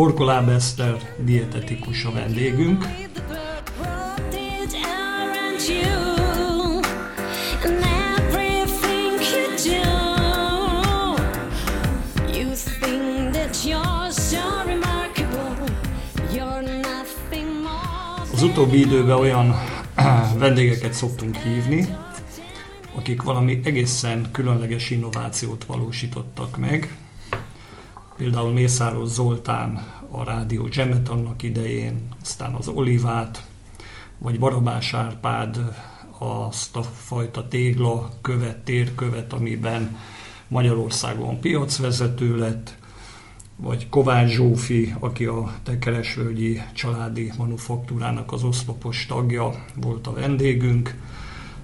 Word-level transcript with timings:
Porkoláb 0.00 0.48
Eszter 0.48 1.14
dietetikus 1.18 2.04
a 2.04 2.12
vendégünk. 2.12 2.84
Az 18.32 18.42
utóbbi 18.42 18.78
időben 18.78 19.16
olyan 19.16 19.54
vendégeket 20.38 20.92
szoktunk 20.92 21.36
hívni, 21.36 21.86
akik 22.94 23.22
valami 23.22 23.60
egészen 23.64 24.28
különleges 24.32 24.90
innovációt 24.90 25.64
valósítottak 25.64 26.56
meg. 26.56 26.96
Például 28.20 28.52
Mészáros 28.52 29.08
Zoltán 29.08 29.99
a 30.10 30.24
Rádió 30.24 30.64
Gemet 30.64 31.08
annak 31.08 31.42
idején, 31.42 32.08
aztán 32.22 32.54
az 32.54 32.68
Olivát, 32.68 33.46
vagy 34.18 34.38
Barabás 34.38 34.94
Árpád 34.94 35.58
azt 36.18 36.76
a 36.76 36.82
fajta 36.82 37.48
tégla 37.48 38.08
követ, 38.20 38.58
térkövet, 38.58 39.32
amiben 39.32 39.96
Magyarországon 40.48 41.40
piacvezető 41.40 42.36
lett, 42.36 42.78
vagy 43.56 43.88
Kovács 43.88 44.30
Zsófi, 44.30 44.94
aki 44.98 45.24
a 45.24 45.52
Tekeresvölgyi 45.62 46.60
Családi 46.74 47.32
Manufaktúrának 47.38 48.32
az 48.32 48.44
oszlopos 48.44 49.06
tagja, 49.06 49.64
volt 49.74 50.06
a 50.06 50.12
vendégünk. 50.12 50.94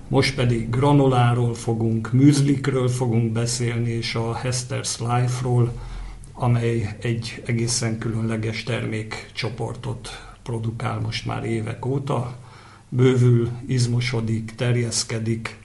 Most 0.09 0.35
pedig 0.35 0.71
granoláról 0.71 1.55
fogunk, 1.55 2.13
műzlikről 2.13 2.89
fogunk 2.89 3.33
beszélni, 3.33 3.91
és 3.91 4.15
a 4.15 4.41
Hester's 4.43 4.99
Life-ról, 4.99 5.73
amely 6.39 6.97
egy 7.01 7.43
egészen 7.47 7.99
különleges 7.99 8.63
termékcsoportot 8.63 10.09
produkál 10.43 11.01
most 11.01 11.27
már 11.27 11.45
évek 11.45 11.87
óta. 11.87 12.37
Bővül, 12.89 13.51
izmosodik, 13.67 14.55
terjeszkedik, 14.55 15.59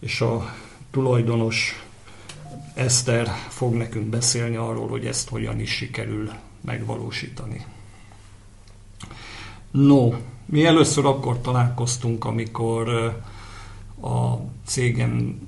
és 0.00 0.20
a 0.20 0.54
tulajdonos 0.90 1.82
Eszter 2.74 3.26
fog 3.48 3.74
nekünk 3.74 4.06
beszélni 4.06 4.56
arról, 4.56 4.88
hogy 4.88 5.06
ezt 5.06 5.28
hogyan 5.28 5.60
is 5.60 5.70
sikerül 5.70 6.30
megvalósítani. 6.60 7.64
No, 9.70 10.10
mi 10.44 10.64
először 10.64 11.04
akkor 11.04 11.40
találkoztunk, 11.40 12.24
amikor 12.24 12.88
ö, 12.88 13.06
a 14.06 14.40
cégem 14.66 15.38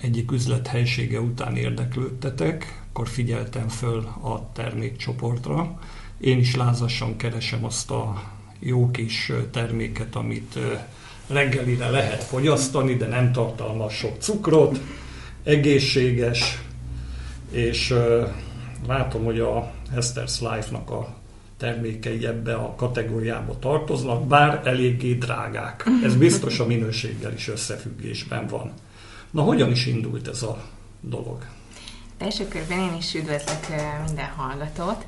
egyik 0.00 0.32
üzlethelysége 0.32 1.20
után 1.20 1.56
érdeklődtetek, 1.56 2.79
akkor 2.92 3.08
figyeltem 3.08 3.68
föl 3.68 3.98
a 4.22 4.52
termékcsoportra. 4.52 5.78
Én 6.18 6.38
is 6.38 6.56
lázasan 6.56 7.16
keresem 7.16 7.64
azt 7.64 7.90
a 7.90 8.22
jó 8.58 8.90
kis 8.90 9.32
terméket, 9.50 10.16
amit 10.16 10.58
reggelire 11.26 11.88
lehet 11.88 12.22
fogyasztani, 12.22 12.94
de 12.96 13.06
nem 13.06 13.32
tartalmaz 13.32 13.92
sok 13.92 14.16
cukrot, 14.18 14.80
egészséges, 15.42 16.62
és 17.50 17.94
látom, 18.86 19.24
hogy 19.24 19.40
a 19.40 19.72
Hester's 19.94 20.40
Life-nak 20.40 20.90
a 20.90 21.14
termékei 21.56 22.26
ebbe 22.26 22.54
a 22.54 22.74
kategóriába 22.74 23.58
tartoznak, 23.58 24.26
bár 24.26 24.60
eléggé 24.64 25.14
drágák. 25.14 25.84
Ez 26.04 26.16
biztos 26.16 26.58
a 26.58 26.66
minőséggel 26.66 27.32
is 27.32 27.48
összefüggésben 27.48 28.46
van. 28.46 28.72
Na, 29.30 29.42
hogyan 29.42 29.70
is 29.70 29.86
indult 29.86 30.28
ez 30.28 30.42
a 30.42 30.62
dolog? 31.00 31.46
Első 32.20 32.48
körben 32.48 32.78
én 32.78 32.94
is 32.98 33.14
üdvözlök 33.14 33.66
minden 34.06 34.28
hallgatót, 34.36 35.06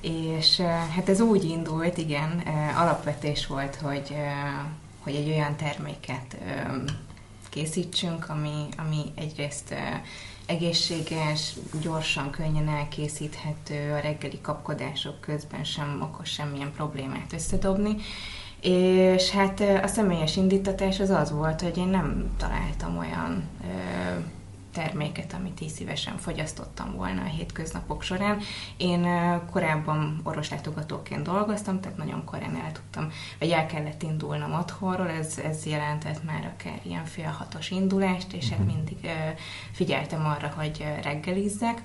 és 0.00 0.60
hát 0.94 1.08
ez 1.08 1.20
úgy 1.20 1.44
indult, 1.44 1.98
igen, 1.98 2.42
alapvetés 2.76 3.46
volt, 3.46 3.76
hogy, 3.76 4.14
hogy 5.00 5.14
egy 5.14 5.28
olyan 5.28 5.56
terméket 5.56 6.36
készítsünk, 7.50 8.28
ami, 8.28 8.66
ami 8.76 9.02
egyrészt 9.14 9.74
egészséges, 10.46 11.52
gyorsan, 11.82 12.30
könnyen 12.30 12.68
elkészíthető, 12.68 13.92
a 13.92 14.00
reggeli 14.00 14.40
kapkodások 14.40 15.20
közben 15.20 15.64
sem 15.64 16.02
okoz 16.02 16.28
semmilyen 16.28 16.72
problémát 16.72 17.32
összedobni. 17.32 17.96
És 18.60 19.30
hát 19.30 19.60
a 19.82 19.86
személyes 19.86 20.36
indítatás 20.36 21.00
az 21.00 21.10
az 21.10 21.30
volt, 21.30 21.60
hogy 21.60 21.76
én 21.76 21.88
nem 21.88 22.30
találtam 22.36 22.98
olyan 22.98 23.48
ö, 23.62 24.18
terméket, 24.72 25.32
amit 25.32 25.60
így 25.60 25.68
szívesen 25.68 26.16
fogyasztottam 26.16 26.94
volna 26.96 27.22
a 27.22 27.28
hétköznapok 27.28 28.02
során. 28.02 28.38
Én 28.76 29.06
korábban 29.50 30.20
orvoslátogatóként 30.24 31.22
dolgoztam, 31.22 31.80
tehát 31.80 31.98
nagyon 31.98 32.24
korán 32.24 32.56
el 32.56 32.72
tudtam, 32.72 33.10
vagy 33.38 33.50
el 33.50 33.66
kellett 33.66 34.02
indulnom 34.02 34.52
otthonról, 34.52 35.08
ez, 35.08 35.38
ez 35.38 35.66
jelentett 35.66 36.24
már 36.24 36.54
akár 36.54 36.80
ilyen 36.82 37.04
fél 37.04 37.34
hatos 37.38 37.70
indulást, 37.70 38.32
és 38.32 38.48
hát 38.48 38.66
mindig 38.66 38.98
ö, 39.02 39.08
figyeltem 39.72 40.26
arra, 40.26 40.52
hogy 40.56 40.84
reggelizzek. 41.02 41.82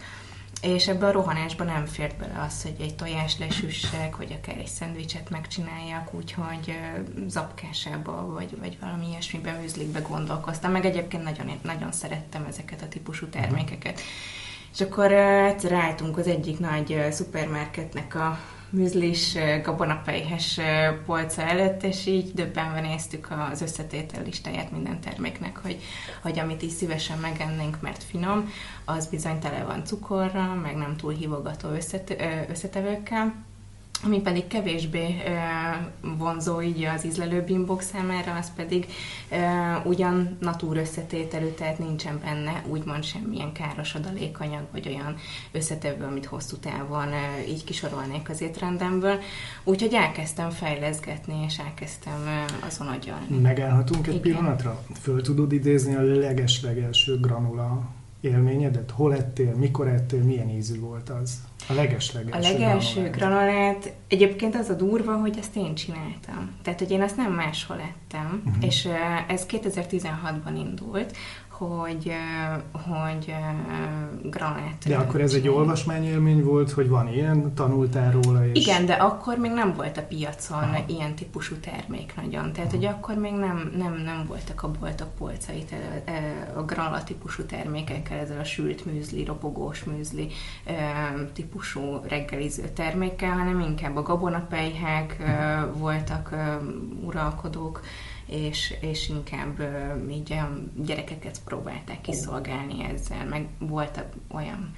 És 0.65 0.87
ebbe 0.87 1.07
a 1.07 1.11
rohanásban 1.11 1.67
nem 1.67 1.85
fért 1.85 2.17
bele 2.17 2.43
az, 2.47 2.61
hogy 2.61 2.75
egy 2.79 2.95
tojás 2.95 3.37
lesüssek, 3.37 4.17
vagy 4.17 4.37
akár 4.41 4.57
egy 4.57 4.67
szendvicset 4.67 5.29
megcsináljak, 5.29 6.13
úgyhogy 6.13 6.77
zapkásába, 7.27 8.25
vagy, 8.25 8.57
vagy 8.59 8.77
valami 8.81 9.07
ilyesmiben, 9.09 9.55
műzlikbe 9.55 9.99
gondolkoztam. 9.99 10.71
Meg 10.71 10.85
egyébként 10.85 11.23
nagyon, 11.23 11.59
nagyon 11.61 11.91
szerettem 11.91 12.45
ezeket 12.49 12.81
a 12.81 12.87
típusú 12.87 13.27
termékeket. 13.27 14.01
És 14.73 14.81
akkor 14.81 15.11
egyszer 15.11 15.71
álltunk 15.71 16.17
az 16.17 16.27
egyik 16.27 16.59
nagy 16.59 17.05
szupermarketnek 17.11 18.15
a 18.15 18.39
műzlis 18.75 19.35
ö, 19.35 19.61
gabonapejhes 19.61 20.57
ö, 20.57 20.63
polca 21.05 21.41
előtt, 21.41 21.83
és 21.83 22.05
így 22.05 22.33
döbbenve 22.33 22.81
néztük 22.81 23.27
az 23.51 23.61
összetétel 23.61 24.23
listáját 24.23 24.71
minden 24.71 24.99
terméknek, 24.99 25.57
hogy, 25.57 25.81
hogy 26.21 26.39
amit 26.39 26.63
így 26.63 26.69
szívesen 26.69 27.17
megennénk, 27.17 27.81
mert 27.81 28.03
finom, 28.03 28.51
az 28.85 29.07
bizony 29.07 29.39
tele 29.39 29.63
van 29.63 29.85
cukorral, 29.85 30.55
meg 30.55 30.75
nem 30.75 30.95
túl 30.95 31.13
hívogató 31.13 31.69
ö, 31.69 31.75
összetevőkkel, 32.49 33.44
ami 34.05 34.21
pedig 34.21 34.47
kevésbé 34.47 35.15
vonzó 36.17 36.61
így 36.61 36.83
az 36.83 37.05
ízlelő 37.05 37.41
bimbok 37.41 37.81
számára, 37.81 38.35
az 38.35 38.51
pedig 38.55 38.85
ugyan 39.83 40.37
natúr 40.39 40.77
összetételű, 40.77 41.47
tehát 41.47 41.79
nincsen 41.79 42.19
benne 42.23 42.63
úgymond 42.67 43.03
semmilyen 43.03 43.51
káros 43.51 43.95
adalékanyag, 43.95 44.63
vagy 44.71 44.87
olyan 44.87 45.15
összetevő, 45.51 46.03
amit 46.03 46.25
hosszú 46.25 46.55
távon 46.55 47.07
így 47.47 47.63
kisorolnék 47.63 48.29
az 48.29 48.41
étrendemből. 48.41 49.19
Úgyhogy 49.63 49.93
elkezdtem 49.93 50.49
fejleszgetni, 50.49 51.43
és 51.47 51.57
elkezdtem 51.57 52.45
azon 52.67 52.87
agyalni. 52.87 53.37
Megállhatunk 53.41 54.07
egy 54.07 54.15
Igen. 54.15 54.21
pillanatra? 54.21 54.83
Föl 55.01 55.21
tudod 55.21 55.51
idézni 55.51 55.95
a 55.95 56.01
leges-legelső 56.01 57.19
granula 57.19 57.89
élményedet? 58.21 58.91
Hol 58.91 59.15
ettél, 59.15 59.55
mikor 59.55 59.87
ettél, 59.87 60.23
milyen 60.23 60.49
ízű 60.49 60.79
volt 60.79 61.09
az? 61.09 61.37
A 61.67 61.73
A 61.73 61.73
leges-legelső 61.73 62.51
legelső 62.51 63.09
granulát. 63.09 63.93
egyébként 64.07 64.55
az 64.55 64.69
a 64.69 64.73
durva, 64.73 65.15
hogy 65.15 65.37
ezt 65.37 65.55
én 65.55 65.75
csináltam. 65.75 66.55
Tehát, 66.61 66.79
hogy 66.79 66.91
én 66.91 67.01
azt 67.01 67.17
nem 67.17 67.33
máshol 67.33 67.79
ettem, 67.79 68.41
uh-huh. 68.45 68.63
és 68.65 68.87
ez 69.27 69.45
2016-ban 69.49 70.53
indult, 70.57 71.15
hogy, 71.57 72.11
hogy 72.71 73.35
granulát 74.23 74.85
De 74.87 74.97
akkor 74.97 75.21
ez 75.21 75.33
egy 75.33 75.47
olvasmányélmény 75.47 76.43
volt, 76.43 76.71
hogy 76.71 76.89
van 76.89 77.07
ilyen, 77.07 77.53
tanultál 77.53 78.11
róla, 78.11 78.47
és... 78.47 78.61
Igen, 78.61 78.85
de 78.85 78.93
akkor 78.93 79.37
még 79.37 79.51
nem 79.51 79.73
volt 79.75 79.97
a 79.97 80.01
piacon 80.01 80.57
Aha. 80.57 80.69
Aha. 80.75 80.83
ilyen 80.87 81.15
típusú 81.15 81.55
termék 81.55 82.13
nagyon. 82.15 82.53
Tehát, 82.53 82.71
hogy 82.71 82.85
akkor 82.85 83.15
még 83.15 83.33
nem, 83.33 83.71
nem, 83.77 84.01
nem 84.05 84.25
voltak 84.27 84.63
a 84.63 84.71
boltok 84.79 85.15
polcait 85.15 85.71
e, 85.71 86.11
e, 86.11 86.51
a 86.55 86.63
granola 86.63 87.03
típusú 87.03 87.43
termékekkel, 87.43 88.17
ezzel 88.17 88.39
a 88.39 88.43
sült 88.43 88.85
műzli, 88.85 89.23
ropogós 89.23 89.83
műzli 89.83 90.27
típusú 91.33 91.99
reggeliző 92.07 92.69
termékkel, 92.73 93.31
hanem 93.31 93.59
inkább 93.59 93.95
a 93.95 94.01
gabonapelyhek 94.01 95.17
e, 95.19 95.65
voltak 95.77 96.35
uralkodók, 97.05 97.81
és, 98.25 98.73
és 98.81 99.09
inkább 99.09 99.61
így 100.11 100.31
olyan 100.31 100.71
gyerekeket 100.85 101.41
próbálták 101.43 102.01
kiszolgálni 102.01 102.83
ezzel, 102.83 103.25
meg 103.25 103.47
voltak 103.59 104.13
olyan 104.27 104.73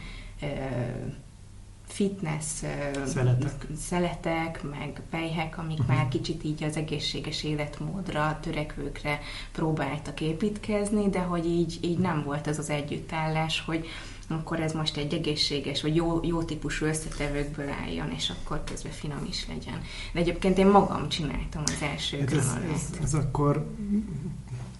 fitness 1.88 2.64
Szeletek. 3.06 3.66
szeletek, 3.78 4.64
meg 4.64 5.02
pejhek, 5.10 5.58
amik 5.58 5.80
uh-huh. 5.80 5.96
már 5.96 6.08
kicsit 6.08 6.44
így 6.44 6.64
az 6.64 6.78
egészséges 6.78 7.44
életmódra, 7.44 8.40
törekvőkre 8.42 9.20
próbáltak 9.52 10.22
építkezni, 10.22 11.10
de 11.10 11.20
hogy 11.20 11.46
így, 11.46 11.78
így 11.82 11.98
nem 11.98 12.24
volt 12.24 12.48
az 12.48 12.58
az 12.58 12.70
együttállás, 12.70 13.64
hogy 13.66 13.88
akkor 14.28 14.60
ez 14.60 14.74
most 14.74 14.98
egy 14.98 15.14
egészséges, 15.14 15.82
vagy 15.82 15.96
jó, 15.96 16.20
jó 16.24 16.44
típusú 16.44 16.86
összetevőkből 16.86 17.70
álljon, 17.70 18.12
és 18.12 18.30
akkor 18.30 18.64
közben 18.64 18.92
finom 18.92 19.26
is 19.30 19.48
legyen. 19.48 19.82
De 20.14 20.20
egyébként 20.20 20.58
én 20.58 20.68
magam 20.68 21.10
csináltam 21.10 21.64
az 21.66 21.82
első 21.82 22.20
Hát 22.20 22.34
ez, 22.34 22.58
ez, 22.74 22.90
ez 23.04 23.14
akkor 23.14 23.68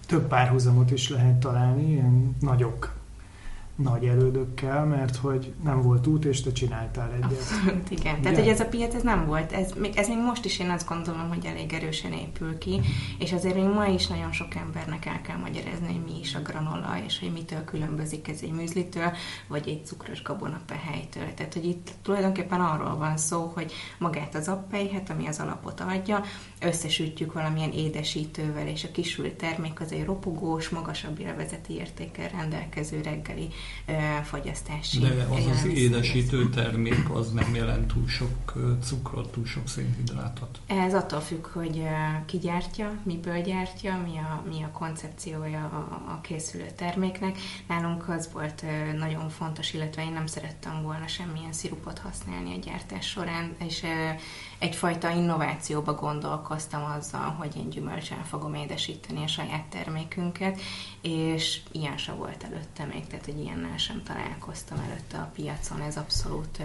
több 0.06 0.26
párhuzamot 0.28 0.90
is 0.90 1.08
lehet 1.08 1.36
találni, 1.36 1.90
ilyen 1.90 2.36
nagyok, 2.40 2.97
nagy 3.82 4.04
elődökkel, 4.04 4.84
mert 4.84 5.16
hogy 5.16 5.52
nem 5.64 5.82
volt 5.82 6.06
út, 6.06 6.24
és 6.24 6.42
te 6.42 6.52
csináltál 6.52 7.12
egyet. 7.12 7.24
Abszolút, 7.24 7.90
igen. 7.90 8.20
Tehát, 8.20 8.36
Ugye? 8.36 8.42
hogy 8.42 8.48
ez 8.48 8.60
a 8.60 8.64
piac, 8.64 8.94
ez 8.94 9.02
nem 9.02 9.26
volt, 9.26 9.52
ez 9.52 9.72
még, 9.76 9.96
ez 9.96 10.08
még 10.08 10.18
most 10.18 10.44
is 10.44 10.58
én 10.58 10.70
azt 10.70 10.88
gondolom, 10.88 11.28
hogy 11.28 11.44
elég 11.44 11.72
erősen 11.72 12.12
épül 12.12 12.58
ki, 12.58 12.80
és 13.18 13.32
azért 13.32 13.54
még 13.54 13.64
ma 13.64 13.86
is 13.86 14.06
nagyon 14.06 14.32
sok 14.32 14.54
embernek 14.54 15.06
el 15.06 15.20
kell 15.20 15.36
magyarázni, 15.36 15.86
hogy 15.86 16.04
mi 16.04 16.18
is 16.20 16.34
a 16.34 16.40
granola, 16.42 17.00
és 17.06 17.18
hogy 17.18 17.32
mitől 17.32 17.64
különbözik 17.64 18.28
ez 18.28 18.38
egy 18.42 18.52
műzlitől, 18.52 19.12
vagy 19.46 19.68
egy 19.68 19.86
cukros 19.86 20.22
gabonapehelytől. 20.22 21.34
Tehát, 21.34 21.54
hogy 21.54 21.64
itt 21.64 21.90
tulajdonképpen 22.02 22.60
arról 22.60 22.96
van 22.96 23.16
szó, 23.16 23.52
hogy 23.54 23.72
magát 23.98 24.34
az 24.34 24.48
appelyhet, 24.48 25.10
ami 25.10 25.26
az 25.26 25.38
alapot 25.38 25.80
adja, 25.80 26.22
összesütjük 26.60 27.32
valamilyen 27.32 27.72
édesítővel, 27.72 28.66
és 28.66 28.84
a 28.84 28.90
kisült 28.90 29.34
termék 29.34 29.80
az 29.80 29.92
egy 29.92 30.04
ropogós, 30.04 30.68
magasabb 30.68 31.20
élvezeti 31.20 31.72
értékkel 31.72 32.28
rendelkező 32.28 33.00
reggeli 33.02 33.48
fogyasztási 34.24 34.98
De 34.98 35.26
az 35.30 35.46
az 35.46 35.64
édesítő 35.64 36.48
termék 36.48 37.10
az 37.10 37.32
nem 37.32 37.54
jelent 37.54 37.86
túl 37.86 38.08
sok 38.08 38.52
cukrot, 38.82 39.32
túl 39.32 39.46
sok 39.46 39.68
szénhidrátot. 39.68 40.58
Ez 40.66 40.94
attól 40.94 41.20
függ, 41.20 41.46
hogy 41.46 41.82
ki 42.26 42.38
gyártja, 42.38 42.98
miből 43.02 43.40
gyártja, 43.42 44.00
mi 44.04 44.18
a, 44.18 44.44
mi 44.48 44.62
a 44.62 44.70
koncepciója 44.70 45.64
a, 45.64 46.12
a 46.12 46.20
készülő 46.20 46.66
terméknek. 46.76 47.38
Nálunk 47.68 48.08
az 48.08 48.28
volt 48.32 48.64
nagyon 48.98 49.28
fontos, 49.28 49.72
illetve 49.72 50.02
én 50.02 50.12
nem 50.12 50.26
szerettem 50.26 50.82
volna 50.82 51.06
semmilyen 51.06 51.52
szirupot 51.52 51.98
használni 51.98 52.54
a 52.54 52.58
gyártás 52.58 53.06
során, 53.06 53.54
és 53.66 53.84
egyfajta 54.58 55.10
innovációba 55.10 55.94
gondolkoztam 55.94 56.84
azzal, 56.98 57.30
hogy 57.38 57.56
én 57.56 57.70
gyümölcsel 57.70 58.24
fogom 58.24 58.54
édesíteni 58.54 59.22
a 59.22 59.26
saját 59.26 59.64
termékünket, 59.64 60.60
és 61.00 61.60
ilyen 61.72 61.96
se 61.96 62.12
volt 62.12 62.44
előtte 62.44 62.84
még, 62.84 63.06
tehát 63.06 63.26
egy 63.26 63.40
ilyennel 63.40 63.76
sem 63.76 64.02
találkoztam 64.02 64.78
előtte 64.78 65.18
a 65.18 65.30
piacon, 65.34 65.80
ez 65.80 65.96
abszolút 65.96 66.62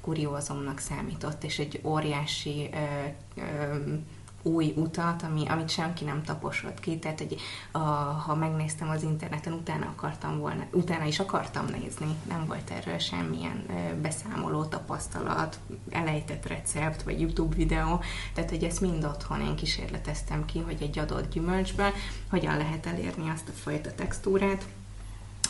kuriózumnak 0.00 0.78
számított, 0.78 1.44
és 1.44 1.58
egy 1.58 1.80
óriási 1.84 2.70
ö, 2.72 3.40
ö, 3.40 3.94
új 4.42 4.72
utat, 4.76 5.22
ami, 5.22 5.46
amit 5.48 5.68
senki 5.68 6.04
nem 6.04 6.22
taposott 6.22 6.80
ki, 6.80 6.98
tehát 6.98 7.20
egy, 7.20 7.40
a, 7.70 7.78
ha 7.78 8.34
megnéztem 8.34 8.88
az 8.88 9.02
interneten, 9.02 9.52
utána 9.52 9.86
akartam 9.86 10.38
volna, 10.38 10.64
utána 10.72 11.04
is 11.04 11.18
akartam 11.18 11.64
nézni, 11.66 12.06
nem 12.28 12.44
volt 12.46 12.70
erről 12.70 12.98
semmilyen 12.98 13.64
ö, 13.68 14.00
beszámoló, 14.00 14.64
tapasztalat, 14.64 15.58
elejtett 15.90 16.46
recept, 16.46 17.02
vagy 17.02 17.20
YouTube 17.20 17.56
videó, 17.56 18.00
tehát 18.34 18.50
hogy 18.50 18.64
ezt 18.64 18.80
mind 18.80 19.04
otthon 19.04 19.40
én 19.40 19.56
kísérleteztem 19.56 20.44
ki, 20.44 20.58
hogy 20.58 20.82
egy 20.82 20.98
adott 20.98 21.32
gyümölcsben 21.32 21.92
hogyan 22.30 22.56
lehet 22.56 22.86
elérni 22.86 23.30
azt 23.30 23.48
a 23.48 23.52
fajta 23.52 23.94
textúrát, 23.94 24.64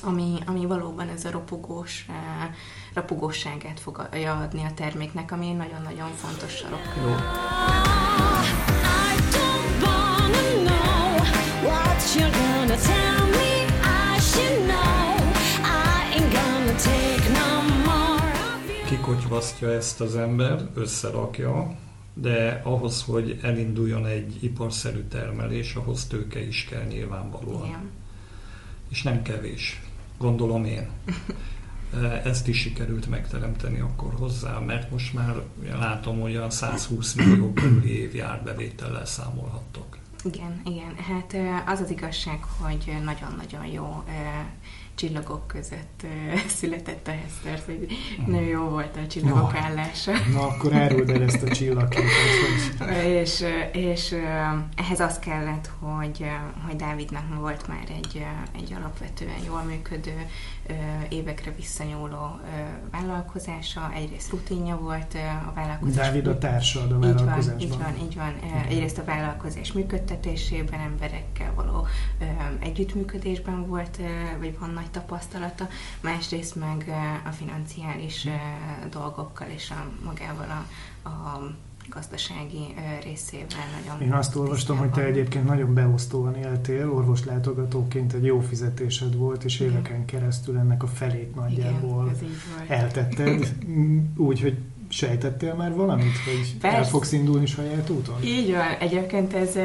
ami, 0.03 0.39
ami 0.47 0.67
valóban 0.67 1.09
ez 1.09 1.25
a 1.25 1.31
ropogós, 1.31 2.07
eh, 2.09 2.55
ropogósságát 2.95 3.81
fogja 3.81 4.37
adni 4.37 4.65
a 4.65 4.75
terméknek, 4.75 5.33
ami 5.33 5.53
nagyon-nagyon 5.53 6.11
fontos 6.11 6.57
sarok. 6.57 6.83
Jó. 7.05 7.15
Kikotyvasztja 18.87 19.73
ezt 19.73 20.01
az 20.01 20.17
ember, 20.17 20.69
összerakja, 20.75 21.77
de 22.15 22.61
ahhoz, 22.65 23.03
hogy 23.03 23.39
elinduljon 23.43 24.07
egy 24.07 24.45
iparszerű 24.45 25.03
termelés, 25.09 25.75
ahhoz 25.75 26.07
tőke 26.07 26.47
is 26.47 26.65
kell 26.65 26.85
nyilvánvalóan. 26.85 27.67
Igen. 27.67 27.91
És 28.89 29.03
nem 29.03 29.23
kevés, 29.23 29.81
gondolom 30.19 30.65
én. 30.65 30.89
Ezt 32.25 32.49
is 32.49 32.59
sikerült 32.59 33.09
megteremteni 33.09 33.81
akkor 33.81 34.15
hozzá, 34.15 34.59
mert 34.59 34.91
most 34.91 35.15
már 35.15 35.43
látom, 35.79 36.21
hogy 36.21 36.37
olyan 36.37 36.51
120 36.51 37.15
millió 37.15 37.53
körüli 37.53 38.01
évi 38.01 38.21
árbevétellel 38.21 39.07
számolhattok. 39.07 40.00
Igen, 40.25 40.61
igen. 40.65 40.97
Hát 40.97 41.37
az 41.67 41.81
az 41.81 41.91
igazság, 41.91 42.45
hogy 42.59 42.97
nagyon-nagyon 43.05 43.67
jó 43.67 44.05
csillagok 45.01 45.47
között 45.47 46.07
született 46.61 47.09
a 47.09 47.11
Hester, 47.11 47.63
hogy 47.67 47.87
nagyon 48.27 48.47
jó 48.49 48.63
volt 48.69 48.97
a 48.97 49.07
csillagok 49.07 49.53
No. 49.53 49.59
állása. 49.59 50.13
Na, 50.33 50.43
akkor 50.47 50.73
áruld 50.73 51.11
el 51.11 51.23
ezt 51.23 51.43
a 51.43 51.49
csillagképet, 51.49 52.11
és, 53.05 53.45
és 53.73 54.15
ehhez 54.77 55.01
az 55.01 55.19
kellett, 55.19 55.71
hogy, 55.79 56.25
hogy 56.67 56.77
Dávidnak 56.77 57.39
volt 57.39 57.69
már 57.69 57.85
egy, 57.99 58.25
egy 58.57 58.75
alapvetően 58.79 59.39
jól 59.47 59.63
működő, 59.63 60.27
évekre 61.09 61.53
visszanyúló 61.57 62.41
vállalkozása, 62.91 63.91
egyrészt 63.95 64.31
rutinja 64.31 64.77
volt 64.77 65.17
a 65.49 65.53
vállalkozás. 65.55 66.07
Dávid 66.07 66.27
a 66.27 66.39
társad 66.39 66.83
a 66.93 66.95
Így 66.95 67.01
van, 67.01 67.15
vállalkozásban. 67.15 67.61
így 67.61 67.79
van, 67.79 67.95
így 68.03 68.15
van. 68.15 68.35
Ö, 68.43 68.69
Egyrészt 68.69 68.99
a 68.99 69.05
vállalkozás 69.05 69.73
működtetésében, 69.73 70.81
emberekkel 70.81 71.53
való 71.55 71.87
együttműködésben 72.61 73.67
volt, 73.67 73.99
vagy 74.41 74.59
van 74.59 74.71
nagy 74.71 74.90
tapasztalata, 74.91 75.69
másrészt 76.01 76.55
meg 76.55 76.85
a 77.27 77.31
financiális 77.31 78.29
dolgokkal 78.91 79.49
és 79.49 79.71
a 79.71 80.05
magával 80.05 80.65
a, 81.03 81.09
a 81.09 81.55
gazdasági 81.89 82.75
részével 83.03 83.65
nagyon 83.81 84.01
Én 84.03 84.13
azt 84.13 84.37
olvastam, 84.37 84.77
hogy 84.77 84.91
te 84.91 85.05
egyébként 85.05 85.45
nagyon 85.45 85.75
beosztóan 85.75 86.35
éltél, 86.35 86.93
orvoslátogatóként 86.93 88.13
egy 88.13 88.25
jó 88.25 88.41
fizetésed 88.41 89.17
volt, 89.17 89.45
és 89.45 89.61
éveken 89.61 90.05
keresztül 90.05 90.59
ennek 90.59 90.83
a 90.83 90.87
felét 90.87 91.35
nagyjából 91.35 92.11
Igen, 92.23 92.79
eltetted, 92.79 93.55
úgy, 94.17 94.41
hogy 94.41 94.59
sejtettél 94.91 95.55
már 95.55 95.75
valamit, 95.75 96.17
hogy 96.25 96.55
el 96.61 96.71
Persze. 96.71 96.91
fogsz 96.91 97.13
indulni 97.13 97.47
saját 97.47 97.91
úton? 97.91 98.25
Így 98.25 98.51
van, 98.51 98.77
egyébként 98.79 99.35
ez 99.35 99.59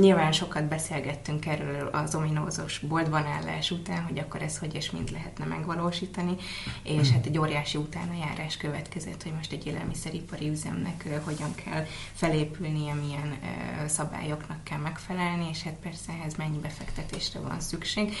nyilván 0.00 0.32
sokat 0.32 0.64
beszélgettünk 0.64 1.46
erről 1.46 1.88
az 1.92 2.14
ominózós 2.14 2.78
boltban 2.78 3.24
állás 3.26 3.70
után, 3.70 4.02
hogy 4.02 4.18
akkor 4.18 4.42
ez 4.42 4.58
hogy 4.58 4.74
és 4.74 4.90
mind 4.90 5.10
lehetne 5.10 5.44
megvalósítani, 5.44 6.36
és 6.82 7.10
hát 7.10 7.26
egy 7.26 7.38
óriási 7.38 7.78
utánajárás 7.78 8.56
következett, 8.56 9.22
hogy 9.22 9.32
most 9.36 9.52
egy 9.52 9.66
élelmiszeripari 9.66 10.48
üzemnek 10.48 11.20
hogyan 11.24 11.54
kell 11.64 11.86
felépülnie, 12.12 12.94
milyen 12.94 13.38
szabályoknak 13.86 14.64
kell 14.64 14.78
megfelelni, 14.78 15.46
és 15.50 15.62
hát 15.62 15.76
persze 15.82 16.12
ehhez 16.20 16.34
mennyi 16.36 16.58
befektetésre 16.58 17.40
van 17.40 17.60
szükség, 17.60 18.12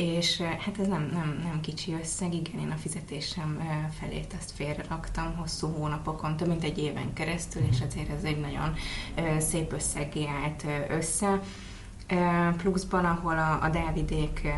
és 0.00 0.40
ö, 0.40 0.44
hát 0.44 0.78
ez 0.78 0.86
nem, 0.86 1.10
nem, 1.12 1.40
nem 1.42 1.60
kicsi 1.60 1.94
összeg, 2.00 2.34
igen, 2.34 2.60
én 2.60 2.70
a 2.70 2.76
fizetésem 2.76 3.58
ö, 3.60 3.94
felét 4.00 4.34
azt 4.38 4.50
félre 4.50 4.84
raktam 4.88 5.36
hosszú 5.36 5.66
hónapokon, 5.66 6.36
több 6.36 6.48
mint 6.48 6.64
egy 6.64 6.78
éven 6.78 7.12
keresztül, 7.12 7.62
és 7.70 7.80
azért 7.86 8.10
ez 8.10 8.22
egy 8.22 8.40
nagyon 8.40 8.74
ö, 9.16 9.40
szép 9.40 9.72
összegé 9.72 10.26
állt 10.26 10.64
össze. 10.90 11.40
Pluszban, 12.56 13.04
ahol 13.04 13.38
a, 13.38 13.62
a 13.62 13.68
Dávidék 13.68 14.48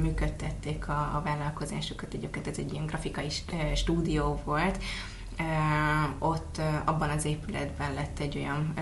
működtették 0.00 0.88
a, 0.88 0.92
a 0.92 1.22
vállalkozásukat, 1.24 2.14
egyébként 2.14 2.46
ez 2.46 2.58
egy 2.58 2.72
ilyen 2.72 2.86
grafikai 2.86 3.28
stúdió 3.74 4.40
volt, 4.44 4.82
ott 6.18 6.60
abban 6.84 7.10
az 7.10 7.24
épületben 7.24 7.94
lett 7.94 8.18
egy 8.18 8.36
olyan 8.36 8.74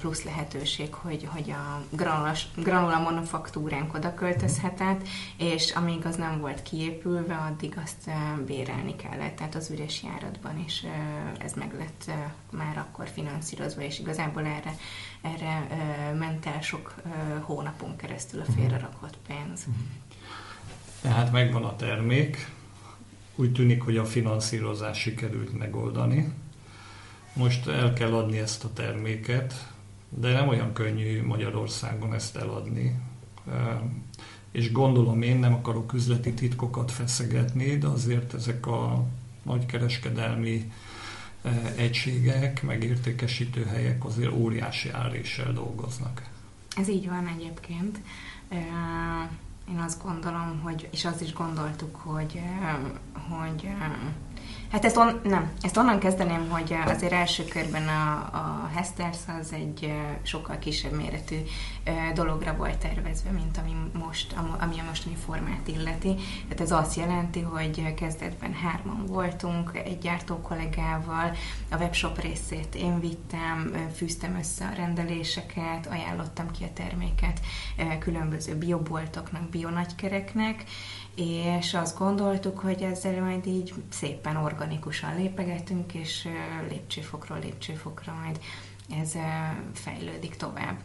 plusz 0.00 0.24
lehetőség, 0.24 0.94
hogy, 0.94 1.28
hogy 1.32 1.50
a 1.50 1.82
granula, 1.90 2.32
granula 2.56 2.98
manufaktúránk 2.98 3.94
oda 3.94 4.14
költözhetett, 4.14 5.00
és 5.36 5.70
amíg 5.70 6.06
az 6.06 6.16
nem 6.16 6.40
volt 6.40 6.62
kiépülve, 6.62 7.34
addig 7.34 7.78
azt 7.84 8.10
bérelni 8.46 8.96
kellett, 8.96 9.36
tehát 9.36 9.54
az 9.54 9.70
üres 9.70 10.02
járatban 10.02 10.62
is 10.64 10.84
ez 11.38 11.52
meg 11.52 11.74
lett 11.78 12.10
már 12.50 12.78
akkor 12.78 13.08
finanszírozva, 13.08 13.82
és 13.82 13.98
igazából 13.98 14.44
erre, 14.44 14.74
erre 15.20 15.66
ment 16.18 16.46
el 16.46 16.60
sok 16.60 16.94
hónapon 17.40 17.96
keresztül 17.96 18.40
a 18.40 18.52
félrerakott 18.56 19.18
pénz. 19.26 19.66
Tehát 21.00 21.32
megvan 21.32 21.64
a 21.64 21.76
termék, 21.76 22.48
úgy 23.36 23.52
tűnik, 23.52 23.82
hogy 23.82 23.96
a 23.96 24.04
finanszírozás 24.04 24.98
sikerült 24.98 25.58
megoldani. 25.58 26.32
Most 27.32 27.66
el 27.66 27.92
kell 27.92 28.14
adni 28.14 28.38
ezt 28.38 28.64
a 28.64 28.72
terméket, 28.72 29.72
de 30.08 30.32
nem 30.32 30.48
olyan 30.48 30.72
könnyű 30.72 31.22
Magyarországon 31.22 32.14
ezt 32.14 32.36
eladni. 32.36 33.00
és 34.50 34.72
gondolom 34.72 35.22
én 35.22 35.36
nem 35.36 35.54
akarok 35.54 35.92
üzleti 35.92 36.34
titkokat 36.34 36.90
feszegetni, 36.90 37.78
de 37.78 37.86
azért 37.86 38.34
ezek 38.34 38.66
a 38.66 39.04
nagykereskedelmi 39.42 40.72
egységek, 41.76 42.62
meg 42.62 42.84
értékesítő 42.84 43.64
helyek 43.64 44.04
azért 44.04 44.32
óriási 44.32 44.90
áréssel 44.90 45.52
dolgoznak. 45.52 46.22
Ez 46.76 46.88
így 46.88 47.08
van 47.08 47.26
egyébként. 47.26 48.00
Én 49.68 49.78
azt 49.78 50.02
gondolom, 50.02 50.60
hogy, 50.62 50.88
és 50.92 51.04
azt 51.04 51.20
is 51.20 51.32
gondoltuk, 51.32 51.96
hogy, 51.96 52.40
hogy 53.28 53.68
Hát 54.70 54.84
ezt, 54.84 54.96
on, 54.96 55.20
nem, 55.24 55.52
ezt 55.60 55.76
onnan 55.76 55.98
kezdeném, 55.98 56.48
hogy 56.48 56.76
azért 56.86 57.12
első 57.12 57.44
körben 57.44 57.88
a, 57.88 58.12
a 58.32 58.70
Hesters 58.74 59.18
az 59.40 59.52
egy 59.52 59.84
ö, 59.84 60.12
sokkal 60.22 60.58
kisebb 60.58 60.92
méretű 60.92 61.36
ö, 61.84 61.90
dologra 62.14 62.56
volt 62.56 62.78
tervezve, 62.78 63.30
mint 63.30 63.58
ami, 63.58 63.72
most, 64.04 64.32
am- 64.36 64.56
ami 64.60 64.78
a 64.78 64.84
mostani 64.88 65.16
formát 65.24 65.68
illeti. 65.68 66.14
Tehát 66.14 66.60
ez 66.60 66.70
azt 66.70 66.96
jelenti, 66.96 67.40
hogy 67.40 67.94
kezdetben 67.94 68.52
hárman 68.54 69.06
voltunk, 69.06 69.70
egy 69.84 69.98
gyártó 69.98 70.36
kollégával, 70.36 71.32
a 71.70 71.76
webshop 71.76 72.20
részét 72.20 72.74
én 72.74 73.00
vittem, 73.00 73.72
fűztem 73.94 74.36
össze 74.38 74.64
a 74.64 74.76
rendeléseket, 74.76 75.86
ajánlottam 75.90 76.50
ki 76.50 76.64
a 76.64 76.72
terméket 76.74 77.40
különböző 77.98 78.54
bioboltoknak, 78.56 79.48
bionagykereknek, 79.48 80.64
és 81.16 81.74
azt 81.74 81.98
gondoltuk, 81.98 82.58
hogy 82.58 82.82
ezzel 82.82 83.22
majd 83.22 83.46
így 83.46 83.74
szépen 83.88 84.36
organikusan 84.36 85.16
lépegetünk, 85.16 85.94
és 85.94 86.28
lépcsőfokról 86.68 87.38
lépcsőfokra 87.38 88.14
majd 88.22 88.40
ez 89.00 89.12
fejlődik 89.72 90.36
tovább. 90.36 90.76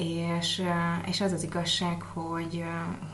És, 0.00 0.62
és 1.06 1.20
az 1.20 1.32
az 1.32 1.42
igazság, 1.42 2.02
hogy, 2.02 2.64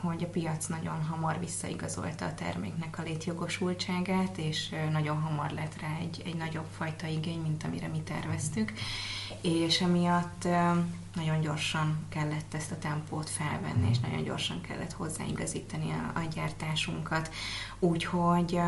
hogy 0.01 0.23
a 0.23 0.27
piac 0.27 0.65
nagyon 0.65 1.03
hamar 1.03 1.39
visszaigazolta 1.39 2.25
a 2.25 2.33
terméknek 2.33 2.99
a 2.99 3.01
létjogosultságát, 3.01 4.37
és 4.37 4.75
nagyon 4.91 5.21
hamar 5.21 5.51
lett 5.51 5.81
rá 5.81 5.97
egy, 6.01 6.21
egy 6.25 6.35
nagyobb 6.35 6.65
fajta 6.77 7.07
igény, 7.07 7.39
mint 7.41 7.63
amire 7.63 7.87
mi 7.87 7.99
terveztük. 7.99 8.73
És 9.41 9.81
emiatt 9.81 10.47
nagyon 11.15 11.41
gyorsan 11.41 12.05
kellett 12.09 12.53
ezt 12.53 12.71
a 12.71 12.77
tempót 12.77 13.29
felvenni, 13.29 13.89
és 13.89 13.99
nagyon 13.99 14.23
gyorsan 14.23 14.61
kellett 14.61 14.93
hozzáigazítani 14.93 15.91
a, 15.91 16.19
a 16.19 16.23
gyártásunkat. 16.33 17.33
Úgyhogy 17.79 18.59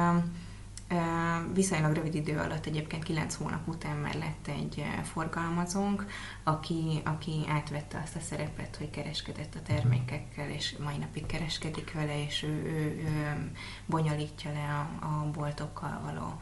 viszonylag 1.53 1.93
rövid 1.93 2.15
idő 2.15 2.38
alatt, 2.38 2.65
egyébként 2.65 3.03
9 3.03 3.36
hónap 3.36 3.67
után 3.67 3.96
már 3.96 4.15
lett 4.15 4.48
egy 4.48 4.84
forgalmazónk, 5.03 6.05
aki, 6.43 7.01
aki 7.03 7.46
átvette 7.48 8.00
azt 8.03 8.15
a 8.15 8.19
szerepet, 8.19 8.75
hogy 8.75 8.89
kereskedett 8.89 9.55
a 9.55 9.62
termékekkel, 9.62 10.50
és 10.50 10.75
mai 10.84 10.98
napig 10.98 11.25
kereskedik 11.25 11.93
vele, 11.93 12.24
és 12.24 12.43
ő, 12.43 12.48
ő, 12.48 13.03
ő 13.05 13.51
bonyolítja 13.86 14.51
le 14.51 14.88
a, 15.01 15.05
a 15.05 15.31
boltokkal 15.31 16.01
való 16.03 16.39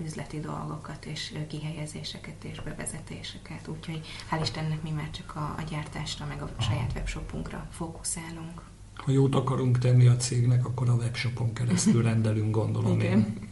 üzleti 0.00 0.40
dolgokat, 0.40 1.04
és 1.04 1.34
kihelyezéseket 1.48 2.44
és 2.44 2.60
bevezetéseket. 2.60 3.68
Úgyhogy 3.68 4.06
hál' 4.30 4.42
Istennek 4.42 4.82
mi 4.82 4.90
már 4.90 5.10
csak 5.10 5.36
a, 5.36 5.54
a 5.58 5.62
gyártásra, 5.70 6.26
meg 6.26 6.42
a 6.42 6.62
saját 6.62 6.92
webshopunkra 6.94 7.66
fókuszálunk. 7.70 8.62
Ha 9.04 9.12
jót 9.12 9.34
akarunk 9.34 9.78
tenni 9.78 10.06
a 10.06 10.16
cégnek, 10.16 10.66
akkor 10.66 10.88
a 10.88 10.92
webshopon 10.92 11.52
keresztül 11.52 12.02
rendelünk, 12.02 12.54
gondolom 12.54 13.00
Igen. 13.00 13.12
én. 13.12 13.48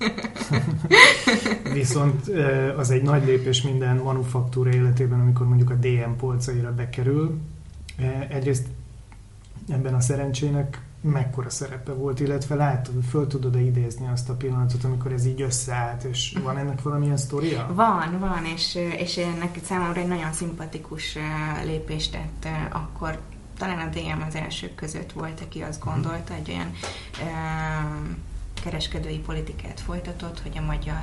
Viszont 1.73 2.29
az 2.77 2.91
egy 2.91 3.03
nagy 3.03 3.25
lépés 3.25 3.63
minden 3.63 3.97
manufaktúra 3.97 4.71
életében, 4.71 5.21
amikor 5.21 5.47
mondjuk 5.47 5.71
a 5.71 5.75
DM 5.75 6.17
polcaira 6.17 6.75
bekerül. 6.75 7.39
Egyrészt 8.29 8.67
ebben 9.69 9.95
a 9.95 10.01
szerencsének 10.01 10.83
mekkora 11.01 11.51
szerepe 11.51 11.93
volt, 11.93 12.21
illetve 12.21 12.55
látod, 12.55 13.03
föl 13.09 13.27
tudod-e 13.27 13.61
idézni 13.61 14.09
azt 14.13 14.29
a 14.29 14.35
pillanatot, 14.35 14.85
amikor 14.85 15.13
ez 15.13 15.27
így 15.27 15.43
összeállt, 15.43 16.03
és 16.03 16.37
van 16.43 16.59
ennek 16.59 16.83
valamilyen 16.83 17.17
sztoria? 17.17 17.71
Van, 17.75 18.19
van, 18.19 18.45
és, 18.55 18.79
és 18.97 19.17
ennek 19.17 19.59
számomra 19.65 20.01
egy 20.01 20.09
nagyon 20.09 20.33
szimpatikus 20.33 21.17
lépést 21.65 22.11
tett 22.11 22.49
akkor 22.73 23.21
talán 23.59 23.89
a 23.89 23.91
DM 23.91 24.23
az 24.27 24.35
elsők 24.35 24.75
között 24.75 25.13
volt, 25.13 25.41
aki 25.41 25.63
azt 25.63 25.85
gondolta, 25.85 26.35
egy 26.35 26.51
olyan 26.51 26.73
kereskedői 28.63 29.19
politikát 29.19 29.81
folytatott, 29.81 30.41
hogy 30.41 30.59
a 30.59 30.65
magyar 30.65 31.03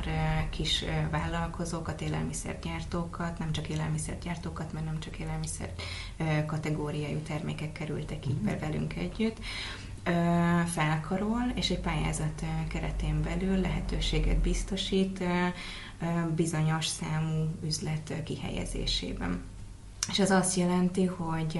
kis 0.50 0.86
vállalkozókat, 1.12 2.02
élelmiszergyártókat, 2.02 3.40
nem 3.40 3.52
csak 3.52 3.68
élelmiszergyártókat, 3.68 4.74
mert 4.74 4.86
nem 4.86 5.00
csak 5.00 5.18
élelmiszer 5.18 5.74
kategóriájú 6.46 7.18
termékek 7.18 7.72
kerültek 7.72 8.28
így 8.28 8.36
be 8.36 8.58
velünk 8.58 8.96
együtt, 8.96 9.38
felkarol, 10.74 11.52
és 11.56 11.70
egy 11.70 11.80
pályázat 11.80 12.44
keretén 12.68 13.22
belül 13.22 13.62
lehetőséget 13.62 14.38
biztosít 14.38 15.24
bizonyos 16.36 16.88
számú 16.88 17.50
üzlet 17.66 18.14
kihelyezésében. 18.24 19.44
És 20.10 20.20
ez 20.20 20.32
azt 20.32 20.56
jelenti, 20.56 21.06
hogy 21.06 21.60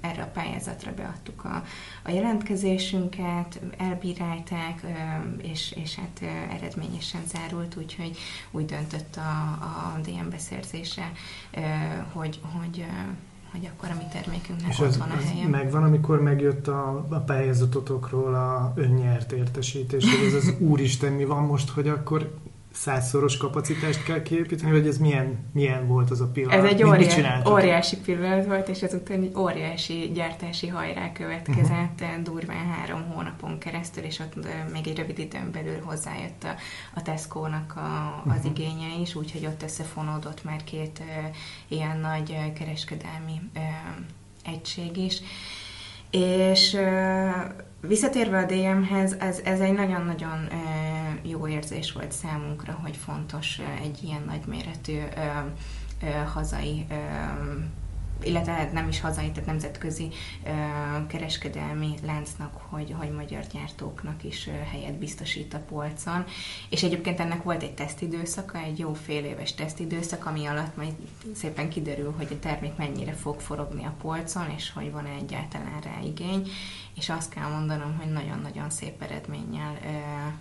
erre 0.00 0.22
a 0.22 0.26
pályázatra 0.26 0.92
beadtuk 0.94 1.44
a, 1.44 1.64
a 2.02 2.10
jelentkezésünket, 2.10 3.60
elbírálták, 3.76 4.86
és, 5.42 5.72
és 5.82 5.94
hát 5.94 6.22
eredményesen 6.50 7.20
zárult, 7.26 7.76
úgyhogy 7.76 8.18
úgy 8.50 8.64
döntött 8.64 9.16
a, 9.16 9.40
a 9.62 9.98
DM 10.02 10.28
beszerzése, 10.30 11.12
hogy, 12.12 12.40
hogy, 12.42 12.86
hogy 13.52 13.70
akkor 13.74 13.88
a 13.90 13.94
mi 13.94 14.04
termékünknek 14.12 14.70
És 14.70 14.78
ott 14.78 14.86
ez, 14.86 14.98
van 14.98 15.10
a 15.10 15.16
helye. 15.16 15.46
megvan, 15.48 15.82
amikor 15.82 16.22
megjött 16.22 16.68
a, 16.68 17.06
a 17.08 17.18
pályázatotokról 17.18 18.34
a 18.34 18.72
önnyert 18.76 19.32
értesítés, 19.32 20.16
hogy 20.16 20.26
ez 20.26 20.34
az 20.34 20.54
úristen 20.58 21.12
mi 21.12 21.24
van 21.24 21.42
most, 21.42 21.68
hogy 21.68 21.88
akkor 21.88 22.34
százszoros 22.78 23.36
kapacitást 23.36 24.02
kell 24.02 24.22
kiépíteni, 24.22 24.72
vagy 24.72 24.86
ez 24.86 24.98
milyen, 24.98 25.50
milyen 25.52 25.86
volt 25.86 26.10
az 26.10 26.20
a 26.20 26.26
pillanat? 26.26 26.64
Ez 26.64 26.64
egy 26.64 26.82
óriási, 26.82 27.22
óriási 27.48 27.96
pillanat 27.96 28.46
volt, 28.46 28.68
és 28.68 28.82
ezután 28.82 29.22
egy 29.22 29.36
óriási 29.36 30.10
gyártási 30.14 30.66
hajrá 30.66 31.12
következett 31.12 32.00
uh-huh. 32.00 32.22
durván 32.22 32.66
három 32.66 33.02
hónapon 33.02 33.58
keresztül, 33.58 34.04
és 34.04 34.18
ott 34.18 34.34
még 34.72 34.86
egy 34.86 34.96
rövid 34.96 35.18
időn 35.18 35.50
belül 35.52 35.80
hozzájött 35.82 36.44
a, 36.44 36.54
a 36.94 37.02
Tesco-nak 37.02 37.76
a, 37.76 38.22
az 38.26 38.36
uh-huh. 38.36 38.50
igénye 38.50 39.00
is, 39.00 39.14
úgyhogy 39.14 39.46
ott 39.46 39.62
összefonódott 39.62 40.44
már 40.44 40.64
két 40.64 41.00
ö, 41.00 41.26
ilyen 41.68 41.98
nagy 41.98 42.32
ö, 42.32 42.52
kereskedelmi 42.52 43.40
ö, 43.54 43.58
egység 44.44 44.96
is. 44.96 45.20
És 46.10 46.74
ö, 46.74 47.30
visszatérve 47.80 48.38
a 48.38 48.44
DM-hez, 48.44 49.12
ez, 49.12 49.40
ez 49.44 49.60
egy 49.60 49.72
nagyon-nagyon 49.72 50.48
jó 51.22 51.48
érzés 51.48 51.92
volt 51.92 52.12
számunkra, 52.12 52.78
hogy 52.82 52.96
fontos 52.96 53.60
egy 53.82 54.02
ilyen 54.02 54.22
nagyméretű 54.26 54.98
hazai, 56.32 56.86
illetve 58.22 58.70
nem 58.72 58.88
is 58.88 59.00
hazai, 59.00 59.30
tehát 59.30 59.46
nemzetközi 59.46 60.08
kereskedelmi 61.06 61.94
láncnak, 62.06 62.60
hogy, 62.68 62.94
hogy 62.98 63.10
magyar 63.10 63.44
gyártóknak 63.52 64.24
is 64.24 64.48
helyet 64.70 64.98
biztosít 64.98 65.54
a 65.54 65.58
polcon. 65.58 66.24
És 66.68 66.82
egyébként 66.82 67.20
ennek 67.20 67.42
volt 67.42 67.62
egy 67.62 67.74
tesztidőszaka, 67.74 68.58
egy 68.58 68.78
jó 68.78 68.92
fél 68.92 69.24
éves 69.24 69.54
tesztidőszak, 69.54 70.26
ami 70.26 70.46
alatt 70.46 70.76
majd 70.76 70.92
szépen 71.34 71.68
kiderül, 71.68 72.14
hogy 72.16 72.28
a 72.30 72.38
termék 72.38 72.76
mennyire 72.76 73.12
fog 73.12 73.40
forogni 73.40 73.84
a 73.84 73.94
polcon, 74.00 74.50
és 74.56 74.72
hogy 74.72 74.92
van-e 74.92 75.10
egyáltalán 75.20 75.80
rá 75.80 76.00
igény. 76.04 76.48
És 76.94 77.08
azt 77.08 77.30
kell 77.30 77.48
mondanom, 77.48 77.96
hogy 77.96 78.12
nagyon-nagyon 78.12 78.70
szép 78.70 79.02
eredménnyel 79.02 79.78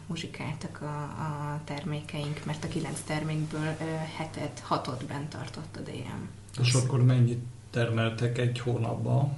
muzsikáltak 0.07 0.81
a, 0.81 1.01
a 1.01 1.61
termékeink, 1.63 2.45
mert 2.45 2.63
a 2.63 2.67
kilenc 2.67 2.99
termékből 3.05 3.77
hetet, 4.17 4.59
hatot 4.59 5.05
bent 5.05 5.29
tartott 5.29 5.75
a 5.75 5.79
DM. 5.79 6.27
És 6.61 6.73
akkor 6.73 7.03
mennyit 7.03 7.39
termeltek 7.77 8.37
egy 8.37 8.59
hónapban 8.59 9.37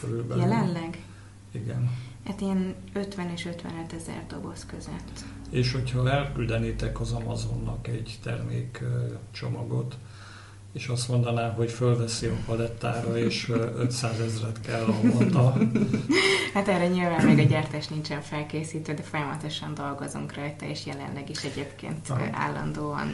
körülbelül? 0.00 0.42
Jelenleg? 0.42 1.02
Igen. 1.50 1.90
Hát 2.26 2.40
ilyen 2.40 2.74
50 2.92 3.30
és 3.30 3.46
55 3.46 3.92
ezer 3.92 4.24
doboz 4.28 4.66
között. 4.66 5.24
És 5.50 5.72
hogyha 5.72 6.10
elküldenétek 6.10 7.00
az 7.00 7.12
Amazonnak 7.12 7.88
egy 7.88 8.18
termék 8.22 8.82
csomagot, 9.30 9.96
és 10.72 10.86
azt 10.86 11.08
mondaná, 11.08 11.50
hogy 11.50 11.70
fölveszi 11.70 12.26
a 12.26 12.36
palettára, 12.46 13.18
és 13.18 13.48
ö, 13.48 13.70
500 13.76 14.20
ezret 14.20 14.60
kell 14.60 14.84
havonta, 14.84 15.56
Hát 16.54 16.68
erre 16.68 16.88
nyilván 16.88 17.26
még 17.26 17.38
a 17.38 17.48
gyártás 17.48 17.88
nincsen 17.88 18.20
felkészítve, 18.20 18.94
de 18.94 19.02
folyamatosan 19.02 19.74
dolgozunk 19.74 20.34
rajta, 20.34 20.66
és 20.66 20.86
jelenleg 20.86 21.30
is 21.30 21.44
egyébként 21.44 22.08
ö, 22.08 22.14
állandóan 22.32 23.08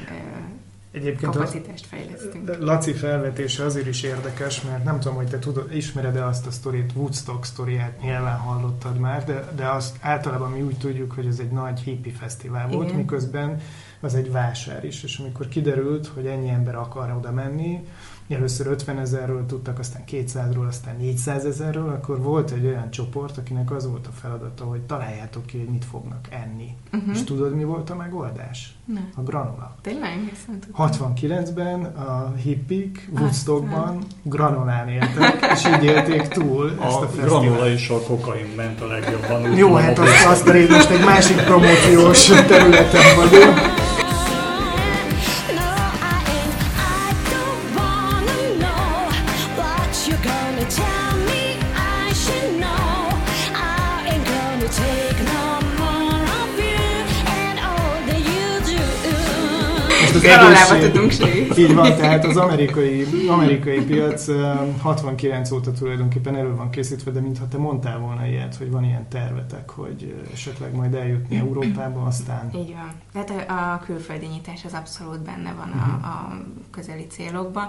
Egyébként 0.97 1.33
kapacitást 1.33 1.87
fejlesztünk. 1.87 2.57
Laci 2.59 2.93
felvetése 2.93 3.65
azért 3.65 3.87
is 3.87 4.03
érdekes, 4.03 4.63
mert 4.63 4.85
nem 4.85 5.01
tudom, 5.01 5.17
hogy 5.17 5.29
te 5.29 5.39
tudod, 5.39 5.75
ismered-e 5.75 6.27
azt 6.27 6.47
a 6.47 6.51
sztorit, 6.51 6.93
Woodstock 6.95 7.45
sztoriát, 7.45 8.01
nyilván 8.01 8.39
hallottad 8.39 8.99
már, 8.99 9.25
de, 9.25 9.49
de 9.57 9.67
azt 9.67 9.97
általában 10.01 10.51
mi 10.51 10.63
úgy 10.63 10.79
tudjuk, 10.79 11.13
hogy 11.13 11.27
ez 11.27 11.39
egy 11.39 11.51
nagy 11.51 11.81
hippi 11.81 12.11
fesztivál 12.11 12.69
volt, 12.69 12.87
Igen. 12.87 12.97
miközben 12.97 13.61
az 14.01 14.15
egy 14.15 14.31
vásár 14.31 14.85
is, 14.85 15.03
és 15.03 15.19
amikor 15.19 15.49
kiderült, 15.49 16.07
hogy 16.07 16.27
ennyi 16.27 16.49
ember 16.49 16.75
akar 16.75 17.13
oda 17.13 17.33
menni, 17.33 17.87
először 18.35 18.67
50 18.67 18.99
ezerről 18.99 19.47
tudtak, 19.47 19.79
aztán 19.79 20.03
200-ról, 20.11 20.67
aztán 20.69 20.97
400 20.97 21.45
ezerről, 21.45 21.89
akkor 21.89 22.23
volt 22.23 22.51
egy 22.51 22.67
olyan 22.67 22.91
csoport, 22.91 23.37
akinek 23.39 23.71
az 23.71 23.87
volt 23.89 24.07
a 24.07 24.11
feladata, 24.21 24.65
hogy 24.65 24.81
találjátok 24.81 25.47
ki, 25.47 25.59
hogy 25.59 25.69
mit 25.69 25.85
fognak 25.85 26.27
enni. 26.31 26.75
Uh-huh. 26.93 27.11
És 27.15 27.25
tudod, 27.25 27.55
mi 27.55 27.65
volt 27.65 27.91
a 27.91 27.95
megoldás? 27.97 28.75
Na, 28.85 29.01
A 29.15 29.21
granula. 29.21 29.75
tényleg? 29.83 30.31
Ezt 30.33 30.47
nem 30.47 30.59
tudtam. 30.61 31.15
69-ben 31.15 31.85
a 31.85 32.33
hippik 32.43 33.11
Woodstockban 33.19 33.99
granolán 34.23 34.89
éltek, 34.89 35.47
és 35.53 35.67
így 35.77 35.85
élték 35.85 36.29
túl 36.29 36.71
ezt 36.71 36.81
a, 36.81 36.99
A 36.99 37.01
fesztivált. 37.01 37.29
granula 37.29 37.69
és 37.69 37.89
a 37.89 38.01
kokain 38.01 38.47
ment 38.57 38.81
a 38.81 38.87
legjobban. 38.87 39.57
Jó, 39.57 39.75
hát 39.75 39.99
a 39.99 40.03
azt, 40.03 40.25
azt 40.27 40.47
most 40.69 40.91
egy 40.91 41.05
másik 41.05 41.37
promóciós 41.37 42.25
területen 42.27 43.17
vagyunk. 43.17 43.76
Egészség- 60.27 60.93
tudunk 60.93 61.11
segíteni. 61.11 61.61
Így 61.61 61.75
van, 61.75 61.97
tehát 61.97 62.25
az 62.25 62.37
amerikai, 62.37 63.07
amerikai 63.29 63.81
piac 63.85 64.29
ö, 64.29 64.53
69 64.81 65.51
óta 65.51 65.73
tulajdonképpen 65.73 66.37
elő 66.37 66.55
van 66.55 66.71
készítve, 66.71 67.11
de 67.11 67.21
mintha 67.21 67.49
te 67.49 67.59
mondtál 67.59 67.99
volna 67.99 68.27
ilyet, 68.27 68.57
hogy 68.57 68.71
van 68.71 68.85
ilyen 68.85 69.09
tervetek, 69.09 69.71
hogy 69.71 70.15
esetleg 70.33 70.75
majd 70.75 70.95
eljutni 70.95 71.37
Európába, 71.37 72.03
aztán... 72.03 72.51
Így 72.55 72.75
van. 72.75 72.91
Tehát 73.13 73.51
a, 73.51 73.73
a 73.73 73.79
külföldi 73.85 74.27
nyitás 74.27 74.65
az 74.65 74.73
abszolút 74.73 75.21
benne 75.23 75.53
van 75.53 75.69
Mhm. 75.69 76.05
a, 76.05 76.07
a 76.07 76.37
közeli 76.71 77.07
célokba. 77.07 77.61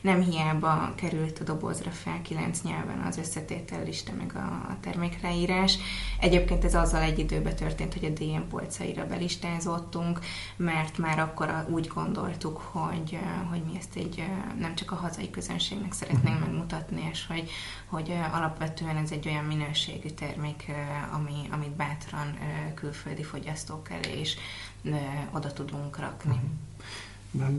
Nem 0.00 0.20
hiába 0.22 0.92
került 0.94 1.38
a 1.40 1.44
dobozra 1.44 1.90
fel 1.90 2.18
kilenc 2.22 2.60
nyelven 2.62 3.04
az 3.08 3.18
összetétel 3.18 3.82
lista 3.84 4.12
meg 4.18 4.32
a, 4.34 4.38
a 4.70 4.76
termékleírás. 4.80 5.78
Egyébként 6.20 6.64
ez 6.64 6.74
azzal 6.74 7.00
egy 7.02 7.18
időben 7.18 7.56
történt, 7.56 7.92
hogy 7.94 8.04
a 8.04 8.18
DM 8.18 8.48
polcaira 8.50 9.06
belistázottunk, 9.06 10.18
mert 10.56 10.98
már 10.98 11.18
akkor 11.18 11.48
a- 11.48 11.66
úgy 11.70 11.88
gondoltuk, 12.06 12.58
hogy, 12.58 13.18
hogy 13.50 13.62
mi 13.62 13.76
ezt 13.76 13.96
egy 13.96 14.24
nem 14.58 14.74
csak 14.74 14.90
a 14.90 14.94
hazai 14.94 15.30
közönségnek 15.30 15.92
szeretnénk 15.92 16.40
megmutatni, 16.40 17.08
és 17.10 17.26
hogy, 17.26 17.50
hogy 17.86 18.12
alapvetően 18.32 18.96
ez 18.96 19.10
egy 19.10 19.28
olyan 19.28 19.44
minőségű 19.44 20.08
termék, 20.08 20.72
ami, 21.12 21.48
amit 21.50 21.76
bátran 21.76 22.38
külföldi 22.74 23.22
fogyasztók 23.22 23.90
elé 23.90 24.20
is 24.20 24.36
oda 25.32 25.52
tudunk 25.52 25.98
rakni. 25.98 26.40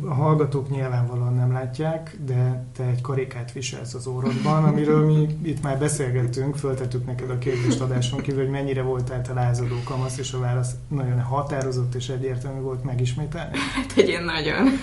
A 0.07 0.13
hallgatók 0.13 0.69
nyilvánvalóan 0.69 1.33
nem 1.33 1.51
látják, 1.51 2.17
de 2.25 2.65
te 2.77 2.83
egy 2.83 3.01
karikát 3.01 3.51
viselsz 3.51 3.93
az 3.93 4.07
órodban, 4.07 4.63
amiről 4.63 5.05
mi 5.05 5.27
itt 5.49 5.63
már 5.63 5.77
beszélgettünk, 5.77 6.55
föltettük 6.55 7.05
neked 7.05 7.29
a 7.29 7.37
kérdést 7.37 7.81
adáson 7.81 8.19
kívül, 8.19 8.41
hogy 8.41 8.51
mennyire 8.51 8.81
voltál 8.81 9.21
te 9.21 9.33
lázadó 9.33 9.75
kamasz, 9.83 10.17
és 10.17 10.33
a 10.33 10.39
válasz 10.39 10.71
nagyon 10.87 11.21
határozott 11.21 11.95
és 11.95 12.09
egyértelmű 12.09 12.59
volt 12.59 12.83
megismételni. 12.83 13.57
Hát, 13.75 13.91
hogy 13.91 14.09
én 14.09 14.23
nagyon. 14.23 14.79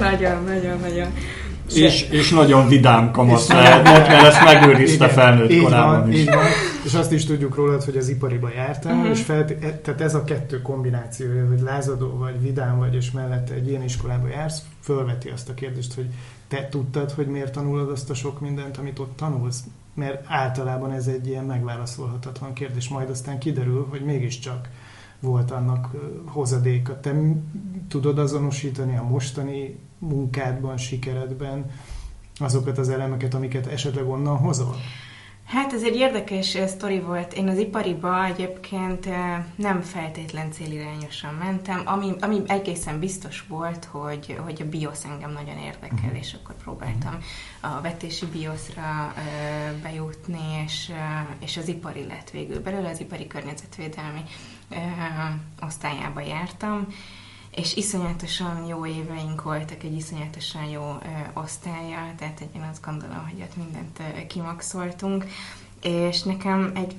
nagyon, 0.10 0.44
nagyon, 0.44 0.80
nagyon. 0.80 1.08
És, 1.74 2.02
és 2.10 2.30
nagyon 2.30 2.68
vidám 2.68 3.10
kamasz 3.10 3.48
lehetett, 3.48 4.08
mert 4.08 4.26
ezt 4.26 4.44
megőrizte 4.44 5.08
felnőtt 5.08 5.50
így 5.50 5.62
korában 5.62 6.00
van, 6.00 6.12
is. 6.12 6.18
Így 6.18 6.26
van, 6.26 6.44
és 6.84 6.94
azt 6.94 7.12
is 7.12 7.24
tudjuk 7.24 7.54
rólad, 7.54 7.82
hogy 7.84 7.96
az 7.96 8.08
ipariba 8.08 8.50
jártál, 8.52 8.94
Mhm. 8.96 9.06
és 9.06 9.22
felt, 9.22 9.50
e- 9.50 9.78
tehát 9.78 10.00
ez 10.00 10.14
a 10.14 10.24
kettő 10.24 10.62
kombinációja, 10.62 11.48
hogy 11.48 11.60
lázadó 11.60 12.16
vagy, 12.16 12.40
vidám 12.40 12.78
vagy, 12.78 12.94
és 12.94 13.10
mellette 13.10 13.54
egy 13.54 13.68
ilyen 13.68 13.82
iskolába 13.82 14.28
jársz, 14.28 14.62
fölveti 14.80 15.28
azt 15.28 15.48
a 15.48 15.54
kérdést, 15.54 15.94
hogy 15.94 16.06
te 16.48 16.68
tudtad, 16.68 17.10
hogy 17.10 17.26
miért 17.26 17.52
tanulod 17.52 17.90
azt 17.90 18.10
a 18.10 18.14
sok 18.14 18.40
mindent, 18.40 18.76
amit 18.76 18.98
ott 18.98 19.16
tanulsz? 19.16 19.64
Mert 19.94 20.24
általában 20.28 20.92
ez 20.92 21.06
egy 21.06 21.26
ilyen 21.26 21.44
megválaszolhatatlan 21.44 22.52
kérdés, 22.52 22.88
majd 22.88 23.10
aztán 23.10 23.38
kiderül, 23.38 23.86
hogy 23.90 24.04
mégiscsak 24.04 24.68
volt 25.20 25.50
annak 25.50 25.90
hozadéka. 26.24 27.00
Te 27.00 27.14
tudod 27.88 28.18
azonosítani 28.18 28.96
a 28.96 29.02
mostani 29.02 29.78
munkádban, 29.98 30.76
sikeredben 30.76 31.70
azokat 32.38 32.78
az 32.78 32.88
elemeket, 32.88 33.34
amiket 33.34 33.66
esetleg 33.66 34.08
onnan 34.08 34.36
hozol? 34.36 34.76
Hát 35.46 35.72
ez 35.72 35.82
egy 35.82 35.96
érdekes 35.96 36.54
eh, 36.54 36.66
sztori 36.66 37.00
volt. 37.00 37.32
Én 37.32 37.48
az 37.48 37.58
ipariba 37.58 38.24
egyébként 38.24 39.06
eh, 39.06 39.44
nem 39.56 39.80
feltétlen 39.80 40.52
célirányosan 40.52 41.34
mentem, 41.34 41.82
ami, 41.84 42.12
ami 42.20 42.42
egészen 42.46 42.98
biztos 42.98 43.44
volt, 43.48 43.84
hogy, 43.84 44.36
hogy 44.44 44.62
a 44.62 44.68
BIOS 44.68 45.04
engem 45.04 45.32
nagyon 45.32 45.58
érdekel, 45.58 46.14
és 46.14 46.34
akkor 46.34 46.54
próbáltam 46.54 47.18
a 47.60 47.80
vetési 47.80 48.26
BIOS-ra 48.26 49.14
eh, 49.16 49.22
bejutni, 49.82 50.62
és, 50.64 50.92
és 51.38 51.56
az 51.56 51.68
ipari 51.68 52.06
lett 52.06 52.30
végül 52.30 52.60
belőle, 52.60 52.88
az 52.88 53.00
ipari 53.00 53.26
környezetvédelmi 53.26 54.22
osztályába 55.60 56.20
jártam, 56.20 56.86
és 57.56 57.76
iszonyatosan 57.76 58.66
jó 58.66 58.86
éveink 58.86 59.42
voltak, 59.42 59.82
egy 59.82 59.96
iszonyatosan 59.96 60.64
jó 60.64 60.82
ö, 60.82 61.40
osztálya, 61.40 62.14
tehát 62.18 62.44
én 62.54 62.68
azt 62.70 62.84
gondolom, 62.84 63.28
hogy 63.30 63.40
ott 63.40 63.56
mindent 63.56 63.98
ö, 63.98 64.26
kimaxoltunk, 64.26 65.24
és 65.82 66.22
nekem 66.22 66.72
egy 66.74 66.96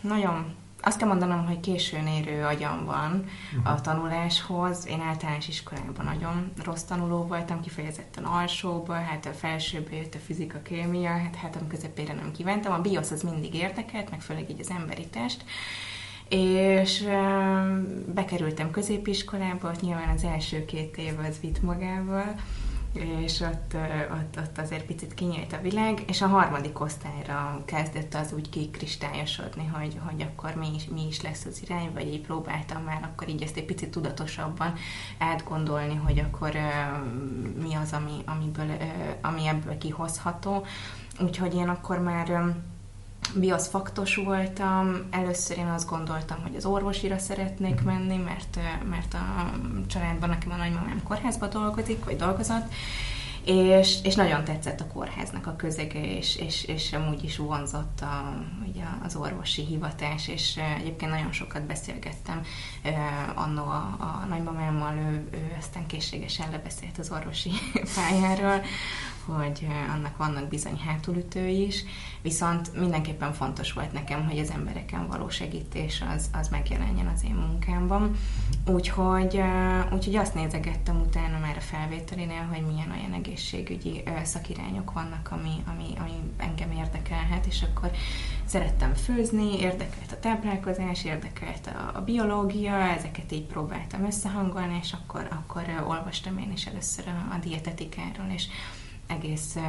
nagyon, 0.00 0.54
azt 0.80 0.98
kell 0.98 1.08
mondanom, 1.08 1.46
hogy 1.46 1.60
későn 1.60 2.06
érő 2.06 2.44
agyam 2.44 2.84
van 2.84 3.24
a 3.64 3.80
tanuláshoz. 3.80 4.86
Én 4.86 5.00
általános 5.00 5.48
iskolában 5.48 6.04
nagyon 6.04 6.52
rossz 6.64 6.82
tanuló 6.82 7.22
voltam, 7.26 7.60
kifejezetten 7.60 8.24
alsóba, 8.24 8.94
hát 8.94 9.26
a 9.26 9.32
felsőbe 9.32 9.96
jött 9.96 10.14
a 10.14 10.18
fizika, 10.18 10.62
kémia, 10.62 11.10
hát 11.10 11.36
hátam 11.36 11.66
közepére 11.68 12.12
nem 12.12 12.32
kívántam. 12.32 12.72
A 12.72 12.80
BIOS 12.80 13.10
az 13.10 13.22
mindig 13.22 13.54
érdekelt, 13.54 14.10
meg 14.10 14.20
főleg 14.20 14.50
így 14.50 14.60
az 14.60 14.70
emberi 14.70 15.06
test, 15.06 15.44
és 16.32 17.04
bekerültem 18.14 18.70
középiskolába, 18.70 19.68
ott 19.68 19.80
nyilván 19.80 20.14
az 20.14 20.24
első 20.24 20.64
két 20.64 20.96
év 20.96 21.18
az 21.28 21.40
vitt 21.40 21.62
magával, 21.62 22.34
és 22.94 23.40
ott, 23.40 23.76
ott, 24.12 24.38
ott 24.38 24.58
azért 24.58 24.84
picit 24.84 25.14
kinyílt 25.14 25.52
a 25.52 25.60
világ, 25.62 26.02
és 26.06 26.22
a 26.22 26.26
harmadik 26.26 26.80
osztályra 26.80 27.62
kezdett 27.64 28.14
az 28.14 28.32
úgy 28.32 28.48
kikristályosodni, 28.48 29.66
hogy, 29.66 29.98
hogy 30.04 30.22
akkor 30.22 30.54
mi 30.54 30.66
is, 30.74 30.84
mi 30.84 31.06
is 31.06 31.22
lesz 31.22 31.44
az 31.44 31.62
irány, 31.62 31.90
vagy 31.92 32.06
így 32.06 32.20
próbáltam 32.20 32.82
már 32.82 33.10
akkor 33.12 33.28
így 33.28 33.42
ezt 33.42 33.56
egy 33.56 33.64
picit 33.64 33.90
tudatosabban 33.90 34.74
átgondolni, 35.18 35.94
hogy 35.94 36.18
akkor 36.18 36.50
mi 37.62 37.74
az, 37.74 37.92
ami, 37.92 38.22
amiből, 38.24 38.76
ami 39.20 39.46
ebből 39.46 39.78
kihozható. 39.78 40.66
Úgyhogy 41.20 41.54
én 41.54 41.68
akkor 41.68 41.98
már 41.98 42.54
bioszfaktos 43.34 44.16
voltam. 44.16 45.06
Először 45.10 45.58
én 45.58 45.66
azt 45.66 45.88
gondoltam, 45.88 46.42
hogy 46.42 46.56
az 46.56 46.64
orvosira 46.64 47.18
szeretnék 47.18 47.82
menni, 47.82 48.16
mert, 48.16 48.58
mert 48.90 49.14
a 49.14 49.50
családban 49.86 50.28
nekem 50.28 50.50
a 50.50 50.56
nagymamám 50.56 51.02
kórházban 51.02 51.50
dolgozik, 51.50 52.04
vagy 52.04 52.16
dolgozott, 52.16 52.72
és, 53.44 53.98
és 54.02 54.14
nagyon 54.14 54.44
tetszett 54.44 54.80
a 54.80 54.86
kórháznak 54.86 55.46
a 55.46 55.56
közege, 55.56 56.16
és, 56.16 56.36
és, 56.36 56.64
és 56.64 56.92
amúgy 56.92 57.24
is 57.24 57.36
vonzott 57.36 58.00
a, 58.00 58.44
ugye 58.68 58.84
az 59.04 59.16
orvosi 59.16 59.64
hivatás, 59.64 60.28
és 60.28 60.60
egyébként 60.78 61.10
nagyon 61.10 61.32
sokat 61.32 61.62
beszélgettem 61.62 62.42
annó 63.34 63.62
a, 63.62 63.96
a 63.98 64.26
nagymamámmal, 64.28 64.94
ő, 64.94 65.28
ő 65.32 65.56
aztán 65.58 65.86
készségesen 65.86 66.50
lebeszélt 66.50 66.98
az 66.98 67.10
orvosi 67.10 67.50
pályáról, 67.96 68.62
hogy 69.26 69.66
annak 69.94 70.16
vannak 70.16 70.48
bizony 70.48 70.76
hátulütői 70.76 71.66
is, 71.66 71.84
viszont 72.22 72.78
mindenképpen 72.78 73.32
fontos 73.32 73.72
volt 73.72 73.92
nekem, 73.92 74.28
hogy 74.28 74.38
az 74.38 74.50
embereken 74.50 75.06
való 75.06 75.28
segítés 75.28 76.04
az, 76.16 76.30
az 76.32 76.48
megjelenjen 76.48 77.06
az 77.06 77.24
én 77.24 77.34
munkámban. 77.34 78.16
Úgyhogy, 78.66 79.42
úgyhogy 79.92 80.16
azt 80.16 80.34
nézegettem 80.34 81.00
utána 81.00 81.38
már 81.38 81.56
a 81.56 81.60
felvételinél, 81.60 82.46
hogy 82.52 82.62
milyen 82.66 82.90
olyan 82.90 83.12
egészségügyi 83.12 84.02
szakirányok 84.22 84.92
vannak, 84.92 85.28
ami, 85.30 85.62
ami, 85.66 85.84
ami 85.98 86.12
engem 86.36 86.70
érdekelhet, 86.70 87.46
és 87.46 87.62
akkor 87.62 87.90
szerettem 88.44 88.94
főzni, 88.94 89.58
érdekelt 89.58 90.12
a 90.12 90.20
táplálkozás, 90.20 91.04
érdekelt 91.04 91.66
a, 91.66 91.98
a 91.98 92.00
biológia, 92.00 92.74
ezeket 92.74 93.32
így 93.32 93.46
próbáltam 93.46 94.04
összehangolni, 94.04 94.78
és 94.82 94.92
akkor, 94.92 95.28
akkor 95.30 95.84
olvastam 95.86 96.38
én 96.38 96.52
is 96.52 96.66
először 96.66 97.04
a, 97.08 97.34
a 97.34 97.38
dietetikáról, 97.38 98.26
és 98.34 98.46
egész 99.16 99.54
uh, 99.56 99.62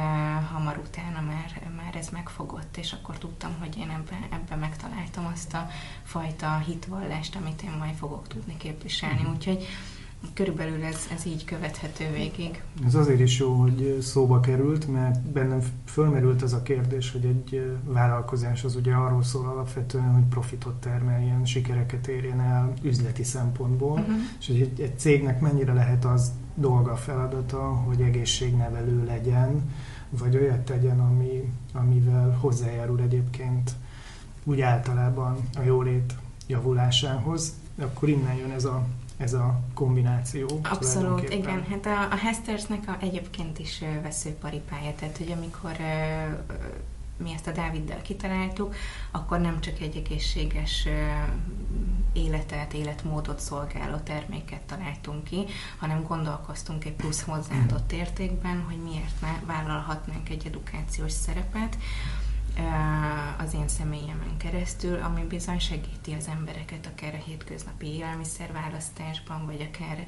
hamar 0.52 0.82
utána 0.86 1.20
már, 1.26 1.70
már 1.76 1.96
ez 1.96 2.08
megfogott, 2.08 2.76
és 2.76 2.92
akkor 2.92 3.18
tudtam, 3.18 3.50
hogy 3.58 3.76
én 3.76 3.90
ebben 3.90 4.22
ebbe 4.30 4.56
megtaláltam 4.56 5.30
azt 5.32 5.54
a 5.54 5.68
fajta 6.02 6.58
hitvallást, 6.66 7.36
amit 7.36 7.62
én 7.62 7.74
majd 7.78 7.94
fogok 7.94 8.28
tudni 8.28 8.56
képviselni. 8.56 9.26
Úgyhogy 9.34 9.66
körülbelül 10.34 10.84
ez, 10.84 11.08
ez 11.14 11.26
így 11.26 11.44
követhető 11.44 12.10
végig. 12.12 12.62
Ez 12.86 12.94
azért 12.94 13.20
is 13.20 13.38
jó, 13.38 13.52
hogy 13.52 13.98
szóba 14.00 14.40
került, 14.40 14.88
mert 14.92 15.20
bennem 15.20 15.62
fölmerült 15.84 16.42
az 16.42 16.52
a 16.52 16.62
kérdés, 16.62 17.12
hogy 17.12 17.24
egy 17.24 17.54
ö, 17.54 17.92
vállalkozás 17.92 18.64
az 18.64 18.76
ugye 18.76 18.94
arról 18.94 19.22
szól 19.22 19.46
alapvetően, 19.46 20.12
hogy 20.12 20.24
profitot 20.24 20.74
termeljen, 20.74 21.44
sikereket 21.44 22.06
érjen 22.06 22.40
el 22.40 22.72
üzleti 22.82 23.24
szempontból, 23.24 23.92
Uh-huh. 23.94 24.16
és 24.40 24.46
hogy 24.46 24.60
egy, 24.60 24.80
egy 24.80 24.98
cégnek 24.98 25.40
mennyire 25.40 25.72
lehet 25.72 26.04
az 26.04 26.32
dolga, 26.54 26.96
feladata, 26.96 27.62
hogy 27.62 28.00
egészségnevelő 28.00 29.04
legyen, 29.04 29.74
vagy 30.08 30.36
olyat 30.36 30.60
tegyen, 30.60 31.00
ami, 31.00 31.52
amivel 31.72 32.36
hozzájárul 32.40 33.00
egyébként 33.00 33.70
úgy 34.44 34.60
általában 34.60 35.36
a 35.56 35.62
jólét 35.62 36.14
javulásához, 36.46 37.52
akkor 37.78 38.08
innen 38.08 38.34
jön 38.34 38.50
ez 38.50 38.64
a, 38.64 38.86
ez 39.16 39.32
a 39.32 39.60
kombináció. 39.74 40.60
Abszolút, 40.62 41.32
igen. 41.32 41.64
Hát 41.70 41.86
a, 41.86 42.12
a 42.14 42.16
Hestersnek 42.16 42.88
a, 42.88 42.96
egyébként 43.00 43.58
is 43.58 43.82
veszőparipája, 44.02 44.94
tehát 44.98 45.16
hogy 45.16 45.32
amikor 45.36 45.72
ö, 45.80 46.54
mi 47.16 47.32
ezt 47.32 47.46
a 47.46 47.52
Dáviddal 47.52 48.02
kitaláltuk, 48.02 48.74
akkor 49.10 49.40
nem 49.40 49.60
csak 49.60 49.80
egy 49.80 49.96
egészséges 49.96 50.88
életet, 52.12 52.72
életmódot 52.72 53.40
szolgáló 53.40 53.96
terméket 53.96 54.60
találtunk 54.60 55.24
ki, 55.24 55.44
hanem 55.78 56.02
gondolkoztunk 56.02 56.84
egy 56.84 56.92
plusz 56.92 57.22
hozzáadott 57.22 57.92
értékben, 57.92 58.62
hogy 58.62 58.78
miért 58.82 59.20
ne 59.20 59.40
vállalhatnánk 59.46 60.28
egy 60.28 60.46
edukációs 60.46 61.12
szerepet, 61.12 61.76
az 63.38 63.54
én 63.54 63.68
személyemen 63.68 64.36
keresztül, 64.36 65.02
ami 65.02 65.22
bizony 65.22 65.58
segíti 65.58 66.12
az 66.12 66.28
embereket 66.28 66.86
akár 66.86 67.14
a 67.14 67.24
hétköznapi 67.24 67.86
élelmiszerválasztásban, 67.86 69.46
vagy 69.46 69.70
akár 69.72 70.04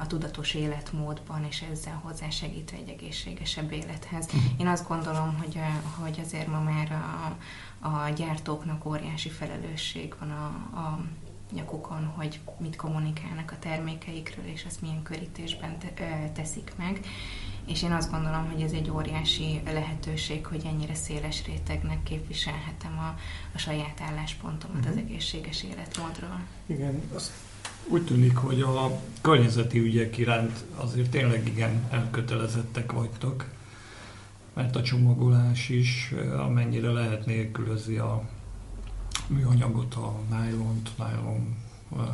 a 0.00 0.06
tudatos 0.06 0.54
életmódban, 0.54 1.44
és 1.44 1.64
ezzel 1.72 2.00
hozzásegítve 2.02 2.76
egy 2.76 2.88
egészségesebb 2.88 3.72
élethez. 3.72 4.28
Én 4.58 4.66
azt 4.66 4.88
gondolom, 4.88 5.38
hogy, 5.38 5.58
hogy 6.00 6.20
azért 6.24 6.46
ma 6.46 6.60
már 6.60 6.92
a, 6.92 7.88
a 7.88 8.08
gyártóknak 8.08 8.84
óriási 8.84 9.28
felelősség 9.28 10.14
van 10.18 10.30
a, 10.30 10.44
a 10.78 11.00
nyakukon, 11.52 12.04
hogy 12.16 12.40
mit 12.58 12.76
kommunikálnak 12.76 13.50
a 13.50 13.58
termékeikről, 13.58 14.44
és 14.44 14.64
azt 14.64 14.82
milyen 14.82 15.02
körítésben 15.02 15.78
te, 15.78 16.30
teszik 16.34 16.72
meg. 16.76 17.00
És 17.66 17.82
én 17.82 17.92
azt 17.92 18.10
gondolom, 18.10 18.50
hogy 18.52 18.62
ez 18.62 18.72
egy 18.72 18.90
óriási 18.90 19.60
lehetőség, 19.64 20.46
hogy 20.46 20.62
ennyire 20.64 20.94
széles 20.94 21.44
rétegnek 21.46 22.02
képviselhetem 22.02 22.98
a, 22.98 23.18
a 23.54 23.58
saját 23.58 24.00
álláspontomat 24.00 24.86
az 24.86 24.96
egészséges 24.96 25.62
életmódról. 25.62 26.40
Igen, 26.66 27.02
azt 27.14 27.32
úgy 27.88 28.04
tűnik, 28.04 28.36
hogy 28.36 28.60
a 28.60 29.00
környezeti 29.20 29.78
ügyek 29.78 30.18
iránt 30.18 30.64
azért 30.76 31.10
tényleg 31.10 31.46
igen 31.46 31.86
elkötelezettek 31.90 32.92
vagytok, 32.92 33.44
mert 34.54 34.76
a 34.76 34.82
csomagolás 34.82 35.68
is 35.68 36.14
amennyire 36.38 36.90
lehet 36.90 37.26
nélkülözi 37.26 37.96
a 37.96 38.22
műanyagot, 39.26 39.94
a 39.94 40.20
nájlont, 40.30 40.90
nájlon 40.98 41.56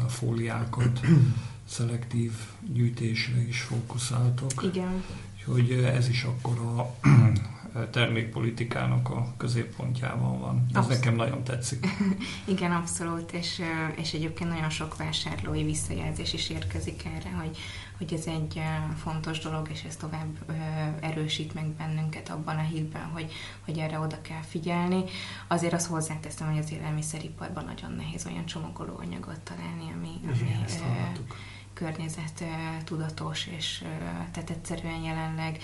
fóliákat, 0.08 1.00
szelektív 1.68 2.32
gyűjtésre 2.72 3.46
is 3.46 3.60
fókuszáltok. 3.60 4.62
Igen, 4.62 5.04
Úgyhogy 5.48 5.84
ez 5.84 6.08
is 6.08 6.22
akkor 6.22 6.58
a 6.58 6.94
termékpolitikának 7.90 9.10
a 9.10 9.34
középpontjában 9.36 10.40
van. 10.40 10.66
Ez 10.70 10.76
Absz- 10.76 10.88
nekem 10.88 11.14
nagyon 11.14 11.44
tetszik. 11.44 11.86
igen, 12.44 12.72
abszolút, 12.72 13.32
és, 13.32 13.62
és 13.96 14.12
egyébként 14.12 14.50
nagyon 14.50 14.70
sok 14.70 14.96
vásárlói 14.96 15.64
visszajelzés 15.64 16.32
is 16.32 16.50
érkezik 16.50 17.04
erre, 17.04 17.30
hogy, 17.30 17.58
hogy 17.98 18.12
ez 18.12 18.26
egy 18.26 18.60
fontos 19.02 19.38
dolog, 19.38 19.68
és 19.72 19.82
ez 19.82 19.96
tovább 19.96 20.52
erősít 21.00 21.54
meg 21.54 21.66
bennünket 21.66 22.28
abban 22.28 22.56
a 22.56 22.62
hitben, 22.62 23.04
hogy, 23.04 23.32
hogy 23.64 23.78
erre 23.78 23.98
oda 23.98 24.20
kell 24.20 24.42
figyelni. 24.48 25.04
Azért 25.46 25.72
azt 25.72 25.86
hozzáteszem, 25.86 26.50
hogy 26.50 26.62
az 26.62 26.72
élelmiszeriparban 26.72 27.64
nagyon 27.64 27.92
nehéz 27.92 28.26
olyan 28.26 28.46
csomagolóanyagot 28.46 29.40
találni, 29.40 29.92
ami, 29.96 30.20
ami 30.24 30.48
Igen, 30.48 30.62
ezt 30.64 30.80
hallottuk. 30.80 31.36
Környezet 31.78 32.44
tudatos, 32.84 33.46
és 33.46 33.84
tehát 34.32 34.50
egyszerűen 34.50 35.00
jelenleg 35.02 35.58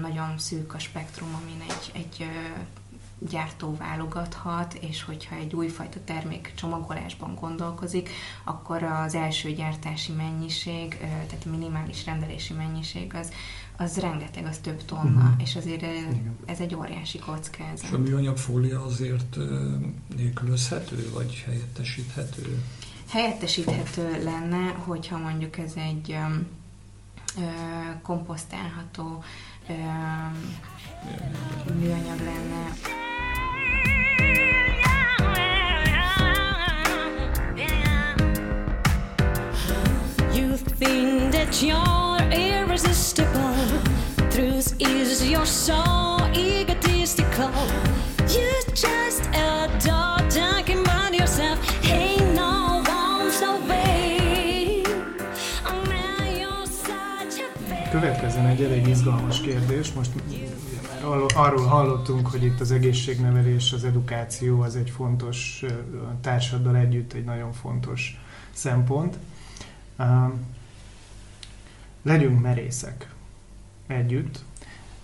nagyon 0.00 0.38
szűk 0.38 0.74
a 0.74 0.78
spektrum, 0.78 1.34
amin 1.42 1.60
egy, 1.68 1.90
egy 2.02 2.26
gyártó 3.30 3.76
válogathat, 3.76 4.74
és 4.74 5.02
hogyha 5.02 5.36
egy 5.36 5.54
újfajta 5.54 5.98
termék 6.04 6.52
csomagolásban 6.56 7.34
gondolkozik, 7.34 8.08
akkor 8.44 8.82
az 8.82 9.14
első 9.14 9.52
gyártási 9.52 10.12
mennyiség, 10.12 10.96
tehát 10.98 11.42
a 11.46 11.48
minimális 11.50 12.04
rendelési 12.04 12.52
mennyiség 12.52 13.14
az, 13.14 13.32
az 13.76 13.96
rengeteg, 13.98 14.44
az 14.46 14.58
több 14.58 14.84
tonna, 14.84 15.28
Mhm. 15.30 15.40
és 15.40 15.56
azért 15.56 15.82
Igen. 15.82 16.36
ez 16.46 16.60
egy 16.60 16.74
óriási 16.74 17.18
És 17.18 17.24
kockázat. 17.24 17.92
a 17.92 17.98
műanyag 17.98 18.36
fólia 18.36 18.84
azért 18.84 19.36
nélkülözhető, 20.16 21.10
vagy 21.14 21.42
helyettesíthető? 21.46 22.62
Helyettesíthető 23.10 24.24
lenne, 24.24 24.68
hogyha 24.68 25.18
mondjuk 25.18 25.58
ez 25.58 25.72
egy 25.76 26.16
ö, 27.38 27.42
komposztálható 28.02 29.24
ö, 29.68 29.72
műanyag 31.74 32.18
lenne. 32.18 32.72
You 40.34 40.56
think 40.78 41.32
that 41.32 41.62
you're 41.62 42.32
irresistible. 42.32 43.54
Truth 44.30 44.74
is, 44.78 45.22
you're 45.22 45.44
so 45.46 46.16
egotistical. 46.32 47.50
Következzen 58.00 58.46
egy 58.46 58.62
elég 58.62 58.86
izgalmas 58.86 59.40
kérdés. 59.40 59.92
Most 59.92 60.10
arról- 61.34 61.66
hallottunk, 61.66 62.26
hogy 62.26 62.44
itt 62.44 62.60
az 62.60 62.70
egészségnevelés, 62.70 63.72
az 63.72 63.84
edukáció 63.84 64.60
az 64.60 64.76
egy 64.76 64.90
fontos, 64.90 65.64
társaddal 66.20 66.76
együtt 66.76 67.12
egy 67.12 67.24
nagyon 67.24 67.52
fontos 67.52 68.20
szempont. 68.52 69.18
Legyünk 72.02 72.40
merészek 72.40 73.10
együtt. 73.86 74.44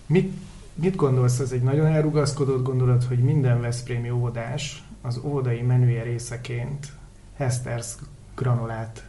Mit, 0.05 0.33
mit 0.73 0.95
gondolsz, 0.95 1.39
ez 1.39 1.51
egy 1.51 1.63
nagyon 1.63 1.85
elrugaszkodott 1.85 2.63
gondolat, 2.63 3.03
hogy 3.03 3.19
minden 3.19 3.61
Veszprémi 3.61 4.09
óvodás 4.09 4.83
az 5.01 5.19
óvodai 5.23 5.61
menüje 5.61 6.03
részeként 6.03 6.91
Hester's 7.39 7.87
granulát 8.35 9.07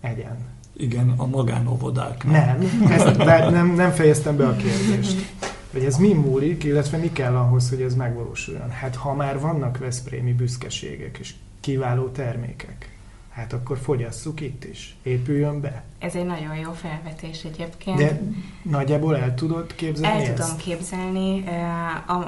egyen? 0.00 0.59
Igen, 0.80 1.14
a 1.16 1.26
magánovodáknak. 1.26 2.32
Nem, 2.32 2.88
ezt, 2.90 3.16
de 3.16 3.50
nem, 3.50 3.74
nem 3.74 3.90
fejeztem 3.90 4.36
be 4.36 4.46
a 4.46 4.56
kérdést. 4.56 5.32
Hogy 5.72 5.84
ez 5.84 5.96
mi 5.96 6.12
múlik, 6.12 6.64
illetve 6.64 6.98
mi 6.98 7.12
kell 7.12 7.36
ahhoz, 7.36 7.68
hogy 7.68 7.82
ez 7.82 7.94
megvalósuljon? 7.94 8.70
Hát 8.70 8.96
ha 8.96 9.14
már 9.14 9.40
vannak 9.40 9.78
veszprémi 9.78 10.32
büszkeségek 10.32 11.18
és 11.18 11.34
kiváló 11.60 12.08
termékek, 12.08 12.99
hát 13.30 13.52
akkor 13.52 13.78
fogyasszuk 13.78 14.40
itt 14.40 14.64
is. 14.64 14.96
Épüljön 15.02 15.60
be. 15.60 15.82
Ez 15.98 16.14
egy 16.14 16.26
nagyon 16.26 16.56
jó 16.56 16.72
felvetés 16.72 17.44
egyébként. 17.44 17.96
De 17.98 18.20
nagyjából 18.62 19.16
el 19.16 19.34
tudod 19.34 19.74
képzelni 19.74 20.24
El 20.24 20.32
ezt? 20.32 20.34
tudom 20.34 20.56
képzelni, 20.56 21.44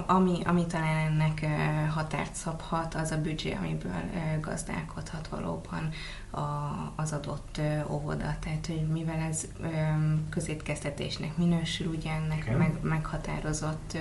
ami, 0.07 0.38
ami 0.45 0.67
talán 0.67 1.11
ennek 1.11 1.47
határt 1.91 2.35
szabhat, 2.35 2.95
az 2.95 3.11
a 3.11 3.21
büdzsé, 3.21 3.53
amiből 3.53 3.93
gazdálkodhat 4.41 5.29
valóban 5.29 5.88
az 6.97 7.12
adott 7.12 7.61
óvoda. 7.91 8.37
Tehát, 8.41 8.67
hogy 8.67 8.87
mivel 8.93 9.19
ez 9.31 9.47
közétkeztetésnek 10.31 11.37
minősül, 11.37 11.87
ugye 11.87 12.11
ennek 12.11 12.43
Igen. 12.47 12.59
meg, 12.59 12.79
meghatározott 12.83 13.99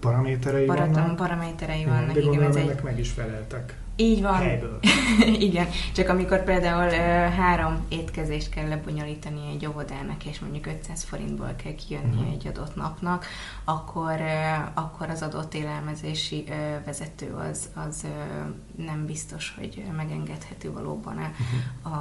Paraméterei 0.00 0.64
paraton, 0.64 0.92
vannak? 0.92 1.16
paraméterei 1.16 1.80
Igen, 1.80 1.92
vannak. 1.92 2.12
de 2.12 2.20
Igen, 2.20 2.42
ez 2.42 2.56
egy, 2.56 2.82
meg 2.82 2.98
is 2.98 3.10
feleltek. 3.10 3.78
Így 4.00 4.22
van, 4.22 4.34
Helyből. 4.34 4.78
Igen, 5.48 5.68
csak 5.94 6.08
amikor 6.08 6.44
például 6.44 6.92
ö, 6.92 6.96
három 7.36 7.84
étkezést 7.88 8.48
kell 8.48 8.68
lebonyolítani 8.68 9.40
egy 9.54 9.66
óvodának, 9.66 10.24
és 10.24 10.38
mondjuk 10.38 10.66
500 10.66 11.02
forintból 11.04 11.54
kell 11.62 11.74
kijönnie 11.74 12.20
Mhm. 12.22 12.32
egy 12.32 12.46
adott 12.46 12.74
napnak, 12.76 13.26
akkor, 13.64 14.20
ö, 14.20 14.54
akkor 14.74 15.08
az 15.10 15.22
adott 15.22 15.54
élelmezési 15.54 16.44
ö, 16.48 16.84
vezető 16.84 17.32
az, 17.50 17.68
az 17.88 18.04
ö, 18.04 18.42
nem 18.82 19.06
biztos, 19.06 19.54
hogy 19.58 19.82
megengedhető 19.96 20.72
valóban 20.72 21.16
a, 21.16 21.30
Mhm. 21.38 21.92
a, 21.94 21.98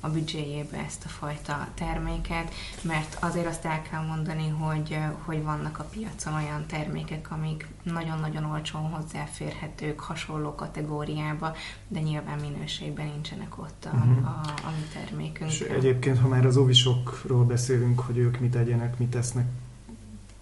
a 0.00 0.08
büdzséjébe 0.08 0.78
ezt 0.86 1.04
a 1.04 1.08
fajta 1.08 1.66
terméket, 1.74 2.52
mert 2.82 3.16
azért 3.20 3.46
azt 3.46 3.64
el 3.64 3.82
kell 3.90 4.02
mondani, 4.06 4.48
hogy, 4.48 4.98
hogy 5.24 5.42
vannak 5.42 5.78
a 5.78 5.84
piacon 5.84 6.34
olyan 6.34 6.66
termékek, 6.66 7.30
amik 7.30 7.66
nagyon-nagyon 7.82 8.44
olcsón 8.44 8.82
hozzáférhetők 8.82 10.00
hasonló 10.00 10.54
kategóriába, 10.54 11.54
de 11.88 12.00
nyilván 12.00 12.38
minőségben 12.38 13.06
nincsenek 13.06 13.58
ott 13.58 13.88
a, 13.92 13.96
Mhm. 13.96 14.24
a, 14.24 14.40
a 14.44 14.70
mi 14.76 15.00
termékünk. 15.00 15.50
És 15.50 15.60
egyébként, 15.60 16.18
ha 16.18 16.28
már 16.28 16.46
az 16.46 16.56
óvisokról 16.56 17.44
beszélünk, 17.44 18.00
hogy 18.00 18.16
ők 18.18 18.38
mit 18.40 18.54
egyenek, 18.54 18.98
mit 18.98 19.08
tesznek, 19.10 19.46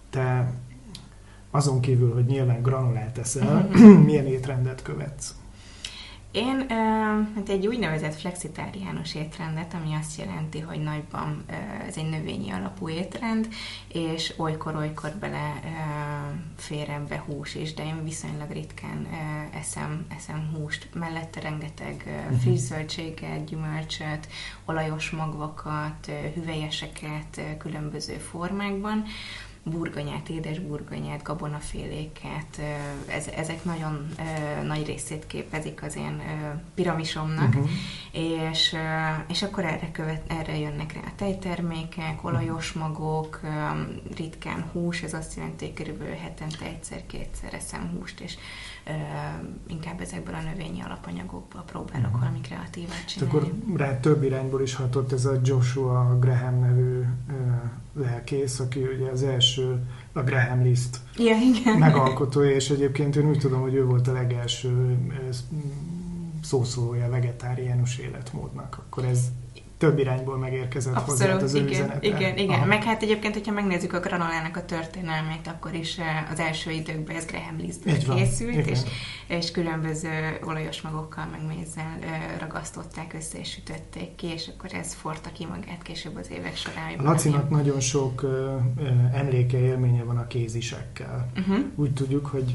te 0.09 0.51
azon 1.51 1.79
kívül, 1.81 2.13
hogy 2.13 2.25
nyilván 2.25 2.61
granulát 2.61 3.17
eszel, 3.17 3.67
Mhm. 3.71 3.83
milyen 4.07 4.25
étrendet 4.25 4.81
követsz? 4.81 5.33
Én 6.31 6.65
hát 7.35 7.49
egy 7.49 7.67
úgynevezett 7.67 8.15
flexitáriánus 8.15 9.15
étrendet, 9.15 9.73
ami 9.73 9.93
azt 9.95 10.17
jelenti, 10.19 10.59
hogy 10.59 10.79
nagyban 10.79 11.43
ez 11.87 11.97
egy 11.97 12.09
növényi 12.09 12.49
alapú 12.51 12.89
étrend, 12.89 13.47
és 13.87 14.33
olykor-olykor 14.37 15.11
bele 15.19 15.59
fér 16.59 16.89
ebbe 16.89 17.23
hús 17.25 17.55
is, 17.55 17.73
de 17.73 17.83
én 17.83 18.03
viszonylag 18.03 18.51
ritkán 18.51 19.07
eszem, 19.53 20.05
eszem 20.17 20.49
húst. 20.53 20.89
Mellette 20.93 21.39
rengeteg 21.39 22.03
ö, 22.31 22.35
friss 22.35 22.59
zöldséget, 22.59 23.45
gyümölcsöt, 23.45 24.27
olajos 24.65 25.09
magvakat, 25.09 26.11
hüvelyeseket 26.33 27.41
különböző 27.57 28.13
formákban 28.13 29.05
burgonyát, 29.63 30.29
édes 30.29 30.59
burgonyát, 30.59 31.23
gabonaféléket, 31.23 32.59
ez, 33.07 33.27
ezek 33.27 33.63
nagyon 33.63 34.09
nagy 34.63 34.85
részét 34.85 35.27
képezik 35.27 35.83
az 35.83 35.95
én 35.95 36.21
piramisomnak, 36.75 37.53
Mhm. 37.53 37.63
és, 38.11 38.75
és 39.27 39.43
akkor 39.43 39.65
erre, 39.65 39.91
követ, 39.91 40.21
erre 40.27 40.57
jönnek 40.57 40.93
rá 40.93 40.99
a 40.99 41.11
tejtermékek, 41.15 42.23
olajos 42.23 42.71
magok, 42.73 43.39
ritkán 44.15 44.65
hús, 44.71 45.01
ez 45.01 45.13
azt 45.13 45.35
jelenti, 45.35 45.65
hogy 45.65 45.73
körülbelül 45.73 46.13
hetente 46.15 46.65
egyszer-kétszer 46.65 47.53
eszem 47.53 47.89
húst, 47.97 48.19
és 48.19 48.37
inkább 49.67 50.01
ezekből 50.01 50.33
a 50.35 50.41
növényi 50.41 50.81
alapanyagokból 50.81 51.63
próbálok 51.65 52.11
Mhm. 52.11 52.19
valami 52.19 52.41
kreatívát 52.41 53.05
csinálni. 53.07 53.37
akkor 53.37 53.53
rá 53.77 53.99
több 53.99 54.23
irányból 54.23 54.61
is 54.61 54.75
hatott 54.75 55.11
ez 55.11 55.25
a 55.25 55.39
Joshua 55.43 56.17
Graham 56.19 56.59
nevű 56.59 57.03
lelkész, 57.93 58.59
aki 58.59 58.79
ugye 58.79 59.09
az 59.11 59.23
első 59.23 59.83
a 60.13 60.21
Graham 60.21 60.61
List 60.63 60.97
Ja, 61.17 61.35
igen. 61.37 61.77
megalkotója, 61.77 62.51
és 62.51 62.69
egyébként 62.69 63.15
én 63.15 63.29
úgy 63.29 63.39
tudom, 63.39 63.61
hogy 63.61 63.73
ő 63.73 63.85
volt 63.85 64.07
a 64.07 64.11
legelső 64.11 64.97
szószólója 66.41 67.09
vegetáriánus 67.09 67.97
életmódnak. 67.97 68.77
Akkor 68.85 69.03
ez 69.05 69.27
több 69.79 69.99
irányból 69.99 70.37
megérkezett 70.37 70.93
hozzá 70.93 71.25
Abszolút, 71.25 71.41
az 71.41 71.53
ő 71.53 71.57
igen, 71.57 71.69
üzenete. 71.71 72.07
igen, 72.07 72.37
igen. 72.37 72.57
Aha. 72.57 72.65
Meg 72.65 72.83
hát 72.83 73.03
egyébként, 73.03 73.33
hogyha 73.33 73.51
megnézzük 73.51 73.93
a 73.93 73.99
granolának 73.99 74.57
a 74.57 74.65
történelmét, 74.65 75.47
akkor 75.47 75.73
is 75.73 75.97
eh, 75.97 76.31
az 76.31 76.39
első 76.39 76.71
időkben 76.71 77.15
ez 77.15 77.25
Graham 77.25 77.55
van, 78.07 78.15
készült, 78.15 78.53
igen. 78.53 78.67
és, 78.67 78.79
és 79.27 79.51
különböző 79.51 80.39
olajos 80.43 80.81
magokkal, 80.81 81.25
meg 81.31 81.57
mézzel 81.57 81.97
eh, 82.01 82.35
ragasztották 82.39 83.13
össze, 83.13 83.39
és 83.39 83.49
sütötték 83.49 84.15
ki, 84.15 84.27
és 84.27 84.49
akkor 84.57 84.73
ez 84.73 84.93
forta 84.93 85.29
ki 85.31 85.45
magát 85.45 85.81
később 85.81 86.15
az 86.15 86.29
évek 86.31 86.55
során. 86.55 86.93
A 86.97 87.03
Lacinak 87.03 87.49
nagyon 87.49 87.79
sok 87.79 88.21
ö, 88.21 88.55
ö, 88.77 88.87
emléke, 89.13 89.59
élménye 89.59 90.03
van 90.03 90.17
a 90.17 90.27
kézisekkel. 90.27 91.29
Uh-huh. 91.37 91.65
Úgy 91.75 91.93
tudjuk, 91.93 92.25
hogy 92.25 92.53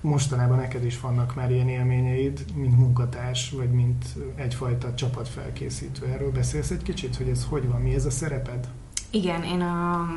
mostanában 0.00 0.58
neked 0.58 0.84
is 0.84 1.00
vannak 1.00 1.34
már 1.34 1.50
ilyen 1.50 1.68
élményeid, 1.68 2.44
mint 2.54 2.78
munkatárs, 2.78 3.50
vagy 3.50 3.70
mint 3.70 4.04
egyfajta 4.34 4.94
csapatfelkészítő. 4.94 6.06
Erről 6.06 6.30
beszélsz 6.30 6.70
egy 6.70 6.82
kicsit, 6.82 7.16
hogy 7.16 7.28
ez 7.28 7.46
hogy 7.48 7.68
van, 7.68 7.80
mi 7.80 7.94
ez 7.94 8.04
a 8.04 8.10
szereped? 8.10 8.68
Igen, 9.12 9.42
én 9.42 9.60
a 9.60 10.08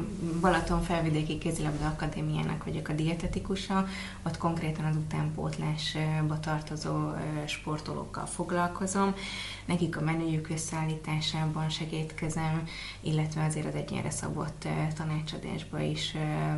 Balaton 0.41 0.81
Felvidéki 0.81 1.37
Kézilabda 1.37 1.85
Akadémiának 1.85 2.63
vagyok 2.63 2.87
a 2.87 2.93
dietetikusa, 2.93 3.87
ott 4.25 4.37
konkrétan 4.37 4.85
az 4.85 4.95
utánpótlásba 4.95 6.39
tartozó 6.39 6.93
sportolókkal 7.45 8.25
foglalkozom. 8.25 9.15
Nekik 9.65 9.97
a 9.97 10.01
menüjük 10.01 10.49
összeállításában 10.49 11.69
segítkezem, 11.69 12.67
illetve 12.99 13.45
azért 13.45 13.67
az 13.67 13.75
egyénre 13.75 14.09
szabott 14.09 14.67
tanácsadásba 14.95 15.79
is 15.79 16.15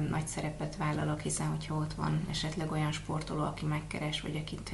nagy 0.09 0.27
szerepet 0.27 0.77
vállalok, 0.77 1.19
hiszen 1.19 1.47
hogyha 1.47 1.75
ott 1.75 1.93
van 1.93 2.25
esetleg 2.29 2.71
olyan 2.71 2.91
sportoló, 2.91 3.43
aki 3.43 3.65
megkeres, 3.65 4.21
vagy 4.21 4.35
akit 4.35 4.71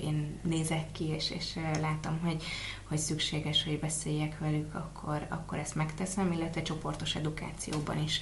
én 0.00 0.38
nézek 0.42 0.92
ki, 0.92 1.04
és, 1.04 1.30
és 1.30 1.58
látom, 1.80 2.18
hogy 2.24 2.44
hogy 2.88 2.98
szükséges, 2.98 3.64
hogy 3.64 3.78
beszéljek 3.78 4.38
velük, 4.38 4.74
akkor, 4.74 5.26
akkor 5.28 5.58
ezt 5.58 5.74
megteszem, 5.74 6.32
illetve 6.32 6.62
csoportos 6.74 7.14
edukációban 7.14 8.02
is 8.02 8.20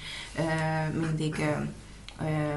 mindig 1.00 1.44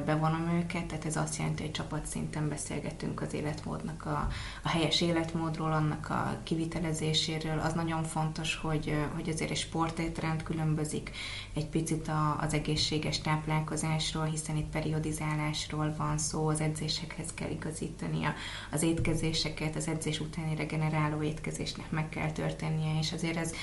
bevonom 0.06 0.50
őket, 0.58 0.86
tehát 0.86 1.06
ez 1.06 1.16
azt 1.16 1.38
jelenti, 1.38 1.62
hogy 1.62 1.72
csapatszinten 1.72 2.50
beszélgetünk 2.50 3.22
az 3.22 3.34
életmódnak, 3.34 4.06
a, 4.06 4.28
a 4.64 4.70
helyes 4.70 5.02
életmódról, 5.02 5.72
annak 5.72 6.10
a 6.10 6.38
kivitelezéséről. 6.44 7.60
Az 7.60 7.74
nagyon 7.74 8.04
fontos, 8.04 8.56
hogy, 8.56 8.96
hogy 9.14 9.30
azért 9.30 9.52
egy 9.52 9.58
sportétrend 9.58 10.44
különbözik 10.44 11.12
egy 11.54 11.66
picit 11.66 12.08
a, 12.08 12.38
az 12.42 12.54
egészséges 12.54 13.22
táplálkozásról, 13.22 14.26
hiszen 14.26 14.58
itt 14.58 14.70
periodizálásról 14.70 15.94
van 15.98 16.18
szó, 16.18 16.48
az 16.48 16.62
edzésekhez 16.62 17.34
kell 17.34 17.50
igazítani 17.50 18.26
a, 18.26 18.34
az 18.72 18.84
étkezéseket, 18.84 19.76
az 19.76 19.88
edzés 19.88 20.20
utáni 20.20 20.56
regeneráló 20.56 21.22
étkezésnek 21.22 21.92
meg 21.92 22.10
kell 22.10 22.32
történnie, 22.32 23.00
és 23.00 23.14
azért 23.14 23.38
ez 23.38 23.54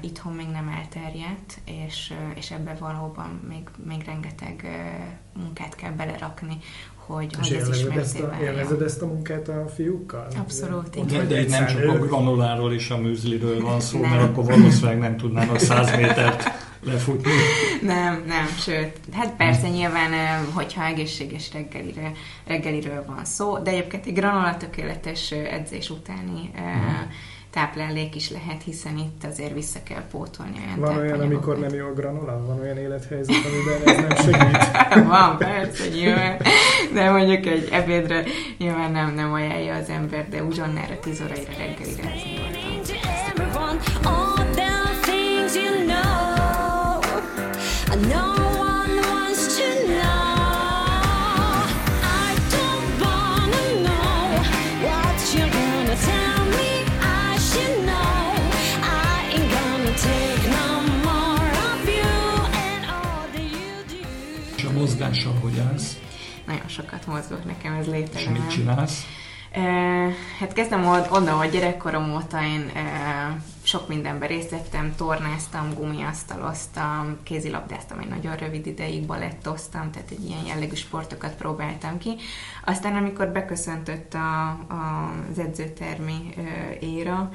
itthon 0.00 0.32
még 0.32 0.46
nem 0.46 0.68
elterjedt, 0.68 1.60
és, 1.64 2.12
uh, 2.12 2.38
és 2.38 2.50
ebbe 2.50 2.76
valóban 2.80 3.40
még, 3.48 3.62
még 3.84 4.04
rengeteg 4.06 4.60
uh, 4.64 5.42
munkát 5.42 5.74
kell 5.74 5.92
belerakni, 5.92 6.58
hogy, 7.06 7.36
És 7.40 7.48
hogy 7.48 7.56
ez 7.56 7.78
élvezed 7.78 7.96
ezt, 7.96 8.20
a, 8.20 8.36
élvezed 8.42 8.82
ezt 8.82 9.02
a 9.02 9.06
munkát 9.06 9.48
a 9.48 9.68
fiúkkal? 9.74 10.26
Abszolút, 10.38 10.96
igen. 10.96 11.06
De, 11.06 11.34
de 11.34 11.40
itt 11.40 11.48
nem 11.48 11.66
csak 11.66 11.88
a 11.88 11.98
granuláról 11.98 12.72
és 12.72 12.90
a 12.90 12.98
műzliről 12.98 13.60
van 13.60 13.80
szó, 13.80 14.00
Nem. 14.00 14.10
mert 14.10 14.22
akkor 14.22 14.44
valószínűleg 14.44 14.98
nem 14.98 15.16
tudnának 15.16 15.58
100 15.58 15.96
métert 15.96 16.42
lefutni. 16.84 17.32
Nem, 17.82 18.24
nem, 18.26 18.46
sőt, 18.46 18.98
hát 19.12 19.36
persze 19.36 19.68
nyilván, 19.68 20.10
hogyha 20.52 20.84
egészséges 20.84 21.52
reggelire, 21.52 22.12
reggeliről 22.46 23.04
van 23.06 23.24
szó, 23.24 23.58
de 23.58 23.70
egyébként 23.70 24.06
egy 24.06 24.14
granola 24.14 24.56
tökéletes 24.56 25.30
edzés 25.30 25.90
utáni 25.90 26.50
ö, 26.56 26.60
táplálék 27.54 28.14
is 28.14 28.30
lehet, 28.30 28.62
hiszen 28.62 28.98
itt 28.98 29.24
azért 29.30 29.52
vissza 29.52 29.78
kell 29.82 30.02
pótolni 30.10 30.60
olyan 30.66 30.80
Van 30.80 30.96
olyan, 30.96 31.20
amikor 31.20 31.58
nem 31.58 31.74
jó 31.74 31.86
a 31.86 31.92
granola? 31.92 32.44
Van 32.46 32.60
olyan 32.60 32.76
élethelyzet, 32.76 33.34
amiben 33.34 33.96
ez 33.96 34.08
nem 34.08 34.16
segít? 34.16 34.70
Van, 35.12 35.38
persze, 35.38 35.88
nyilván. 35.88 36.36
De 36.94 37.10
mondjuk 37.10 37.46
egy 37.46 37.68
ebédre 37.72 38.24
nyilván 38.58 38.90
nem, 38.90 39.14
nem 39.14 39.32
ajánlja 39.32 39.74
az 39.74 39.88
ember, 39.88 40.28
de 40.28 40.42
ugyanára 40.42 40.98
10 41.00 41.20
óraira 41.20 41.52
reggelire 41.58 42.02
ez 42.02 42.22
nyugodtan. 43.44 43.82
you 47.94 48.02
know. 48.08 48.43
Mozgással 65.08 65.34
hogy 65.42 65.58
állsz? 65.58 65.98
Nagyon 66.46 66.68
sokat 66.68 67.06
mozgok, 67.06 67.44
nekem 67.44 67.72
ez 67.72 67.86
És 67.86 67.92
létezem. 67.92 68.32
mit 68.32 68.50
csinálsz? 68.50 69.06
Hát 70.38 70.52
kezdem 70.52 70.84
onnan, 71.10 71.34
hogy 71.34 71.50
gyerekkorom 71.50 72.14
óta 72.14 72.42
én 72.42 72.72
sok 73.62 73.88
mindenben 73.88 74.28
részt 74.28 74.50
vettem, 74.50 74.94
tornáztam, 74.96 75.74
gumiasztaloztam, 75.74 77.16
kézilabdáztam 77.22 77.98
egy 77.98 78.08
nagyon 78.08 78.36
rövid 78.36 78.66
ideig, 78.66 79.06
balettoztam, 79.06 79.90
tehát 79.90 80.10
egy 80.10 80.24
ilyen 80.24 80.44
jellegű 80.46 80.74
sportokat 80.74 81.34
próbáltam 81.34 81.98
ki. 81.98 82.14
Aztán 82.64 82.96
amikor 82.96 83.28
beköszöntött 83.28 84.14
a, 84.14 84.48
a, 84.48 85.12
az 85.30 85.38
edzőtermi 85.38 86.34
éra, 86.80 87.30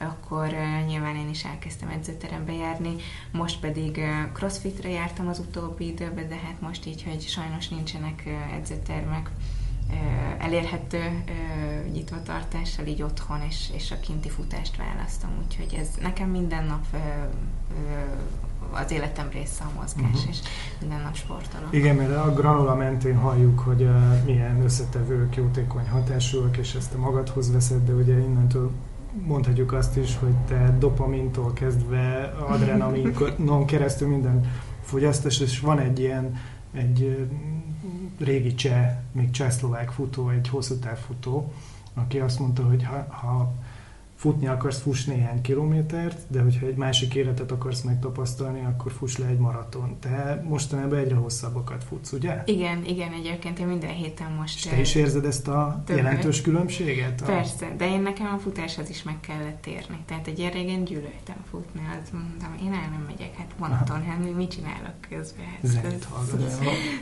akkor 0.00 0.46
uh, 0.46 0.86
nyilván 0.86 1.16
én 1.16 1.28
is 1.28 1.44
elkezdtem 1.44 1.88
edzőterembe 1.88 2.52
járni, 2.52 2.94
most 3.32 3.60
pedig 3.60 3.96
uh, 3.96 4.32
crossfitre 4.32 4.88
jártam 4.88 5.28
az 5.28 5.38
utóbbi 5.38 5.86
időben, 5.86 6.28
de 6.28 6.36
hát 6.36 6.60
most 6.60 6.86
így, 6.86 7.02
hogy 7.02 7.20
sajnos 7.20 7.68
nincsenek 7.68 8.22
uh, 8.26 8.54
edzőtermek, 8.54 9.30
elérhető 10.38 10.98
uh, 10.98 11.92
nyitvatartással 11.92 12.86
így 12.86 13.02
otthon, 13.02 13.40
és, 13.48 13.70
és 13.72 13.90
a 13.90 14.00
kinti 14.00 14.28
futást 14.28 14.76
választom, 14.76 15.30
úgyhogy 15.44 15.74
ez 15.78 15.88
nekem 16.00 16.30
minden 16.30 16.64
nap 16.64 16.86
az 18.70 18.90
életem 18.90 19.28
része 19.28 19.64
a 19.64 19.80
mozgás, 19.80 20.10
uh-huh. 20.12 20.28
és 20.28 20.38
minden 20.80 21.00
nap 21.00 21.16
sportolok. 21.16 21.68
Igen, 21.74 21.96
mert 21.96 22.16
a 22.16 22.32
granula 22.32 22.74
mentén 22.74 23.16
halljuk, 23.16 23.58
hogy 23.58 23.82
uh, 23.82 24.24
milyen 24.24 24.62
összetevők 24.62 25.36
jótékony 25.36 25.88
hatásúak, 25.88 26.56
és 26.56 26.74
ezt 26.74 26.90
te 26.90 26.96
magadhoz 26.96 27.52
veszed, 27.52 27.84
de 27.86 27.92
ugye 27.92 28.18
innentől 28.18 28.70
mondhatjuk 29.26 29.72
azt 29.72 29.96
is, 29.96 30.16
hogy 30.16 30.34
te 30.48 30.76
dopamintól 30.78 31.52
kezdve 31.52 32.34
adrenalinon 32.48 33.66
keresztül 33.70 34.08
minden 34.08 34.52
fogyasztás, 34.82 35.40
és 35.40 35.60
van 35.60 35.78
egy 35.78 35.98
ilyen 35.98 36.36
egy 36.72 37.28
régi 38.18 38.54
cseh, 38.54 38.96
még 39.12 39.30
csehszlovák 39.30 39.90
futó, 39.90 40.28
egy 40.28 40.48
hosszú 40.48 40.78
távfutó, 40.78 41.52
aki 41.94 42.18
azt 42.18 42.38
mondta, 42.38 42.62
hogy 42.62 42.84
ha, 42.84 43.06
ha 43.08 43.52
futni 44.20 44.46
akarsz, 44.46 44.80
fuss 44.80 45.04
néhány 45.04 45.40
kilométert, 45.40 46.18
de 46.28 46.40
hogyha 46.42 46.66
egy 46.66 46.74
másik 46.76 47.14
életet 47.14 47.50
akarsz 47.52 47.80
megtapasztalni, 47.82 48.64
akkor 48.64 48.92
fuss 48.92 49.16
le 49.16 49.26
egy 49.26 49.38
maraton. 49.38 49.96
Te 50.00 50.44
mostanában 50.48 50.98
egyre 50.98 51.14
hosszabbakat 51.14 51.84
futsz, 51.84 52.12
ugye? 52.12 52.42
Igen, 52.44 52.84
igen, 52.84 53.12
egyébként 53.12 53.58
én 53.58 53.66
minden 53.66 53.90
héten 53.94 54.30
most... 54.32 54.56
És 54.56 54.70
te 54.70 54.80
is 54.80 54.94
érzed 54.94 55.24
ezt 55.24 55.48
a 55.48 55.82
Többet. 55.86 56.02
jelentős 56.04 56.40
különbséget? 56.40 57.20
A- 57.20 57.24
Persze, 57.24 57.74
de 57.76 57.86
én 57.88 58.00
nekem 58.00 58.26
a 58.26 58.38
futáshoz 58.38 58.90
is 58.90 59.02
meg 59.02 59.20
kellett 59.20 59.60
térni. 59.62 59.98
Tehát 60.06 60.26
egy 60.26 60.50
régen 60.52 60.84
gyűlöltem 60.84 61.36
futni, 61.50 61.80
az 62.02 62.10
mondtam, 62.12 62.54
én 62.62 62.72
el 62.72 62.88
nem 62.90 63.04
megyek, 63.06 63.36
hát 63.36 63.50
vonaton, 63.58 64.02
hát 64.02 64.18
mi- 64.24 64.30
mit 64.30 64.50
csinálok 64.50 64.94
közben? 65.08 65.44
Hát, 65.44 65.58
Zenét 65.70 66.04
hallgatsz. 66.04 66.58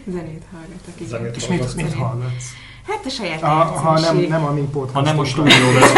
Zenét 0.07 0.44
hallgatok, 0.52 0.94
igen. 0.96 1.09
Zenét 1.09 1.37
És 1.37 1.46
mit, 1.48 1.74
mit 1.76 1.92
hallgatsz? 1.92 2.46
Hát 2.88 3.07
a 3.07 3.09
saját 3.09 3.42
A, 3.42 3.46
ha 3.46 4.01
nem, 4.01 4.16
nem 4.16 4.44
a 4.44 4.51
mi 4.53 4.61
podcast. 4.72 4.94
Ha 4.94 5.01
nem 5.01 5.18
a 5.18 5.24
stúdióban 5.24 5.74
lesz, 5.74 5.92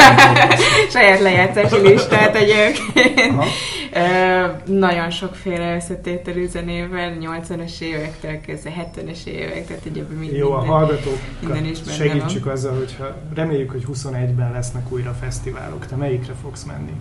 saját 0.92 1.20
lejátszási 1.20 1.76
listát 1.80 2.34
egyébként. 2.34 3.44
Ö, 3.92 4.46
nagyon 4.72 5.10
sokféle 5.10 5.74
összetételű 5.74 6.46
zenével, 6.48 7.16
80-as 7.20 7.80
évektől 7.80 8.40
kezdve 8.40 8.70
70-es 8.94 9.24
évek, 9.24 9.66
tehát 9.66 9.84
egyébként 9.84 10.18
mind, 10.20 10.32
Jó, 10.32 10.52
a 10.52 10.58
minden. 10.58 10.76
hallgatókat 10.76 11.52
minden 11.52 11.74
segítsük 11.74 12.46
azzal, 12.46 12.74
hogyha 12.76 13.16
reméljük, 13.34 13.70
hogy 13.70 13.84
21-ben 13.92 14.52
lesznek 14.52 14.92
újra 14.92 15.16
fesztiválok. 15.20 15.86
Te 15.86 15.96
melyikre 15.96 16.32
fogsz 16.42 16.64
menni? 16.64 16.92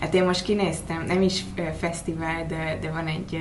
Hát 0.00 0.14
én 0.14 0.24
most 0.24 0.42
kinéztem, 0.42 1.04
nem 1.06 1.22
is 1.22 1.44
fesztivál, 1.78 2.46
de, 2.46 2.78
de 2.80 2.90
van 2.90 3.06
egy 3.06 3.38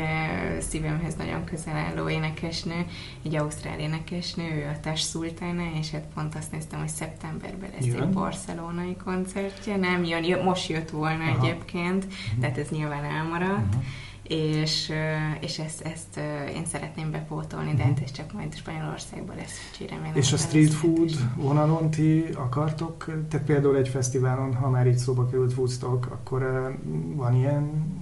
szívemhez 0.60 1.16
nagyon 1.16 1.44
közel 1.44 1.76
álló 1.76 2.10
énekesnő, 2.10 2.86
egy 3.24 3.36
ausztrál 3.36 3.80
énekesnő, 3.80 4.44
ő 4.44 4.70
a 4.76 4.80
Tash 4.80 5.10
Sultana, 5.10 5.64
és 5.80 5.92
hát 5.92 6.06
pont 6.14 6.36
azt 6.36 6.52
néztem, 6.52 6.80
hogy 6.80 6.88
szeptemberben 6.88 7.70
lesz 7.76 7.86
Jön? 7.86 8.02
egy 8.02 8.10
barcelonai 8.10 8.96
koncertje, 9.04 9.76
nem 9.76 10.04
jön, 10.04 10.24
jö, 10.24 10.44
most 10.44 10.70
jött 10.70 10.90
volna 10.90 11.24
Aha. 11.24 11.46
egyébként, 11.46 12.06
tehát 12.40 12.58
ez 12.58 12.70
nyilván 12.70 13.04
elmaradt. 13.04 13.76
Mhm. 13.76 13.86
És, 14.28 14.92
és 15.40 15.60
ezt, 15.60 15.82
ezt 15.82 16.18
én 16.56 16.66
szeretném 16.66 17.12
bepótolni, 17.12 17.74
de 17.74 17.84
hát 17.84 18.00
ez 18.04 18.12
csak 18.12 18.34
majd 18.34 18.56
Spanyolországban 18.56 19.36
lesz, 19.36 19.70
úgyhogy 19.72 19.90
remélem. 19.90 20.16
És 20.16 20.34
a 20.34 20.38
street 20.38 20.74
food 20.74 21.12
vonalon 21.36 21.90
ti 21.90 22.26
akartok? 22.36 23.06
Tehát 23.30 23.46
például 23.46 23.78
egy 23.78 23.88
fesztiválon, 23.88 24.56
ha 24.56 24.70
már 24.70 24.88
így 24.88 24.98
szóba 24.98 25.26
került 25.26 25.58
Woodstock, 25.58 26.12
akkor 26.12 26.72
van 27.16 27.36
ilyen 27.36 27.96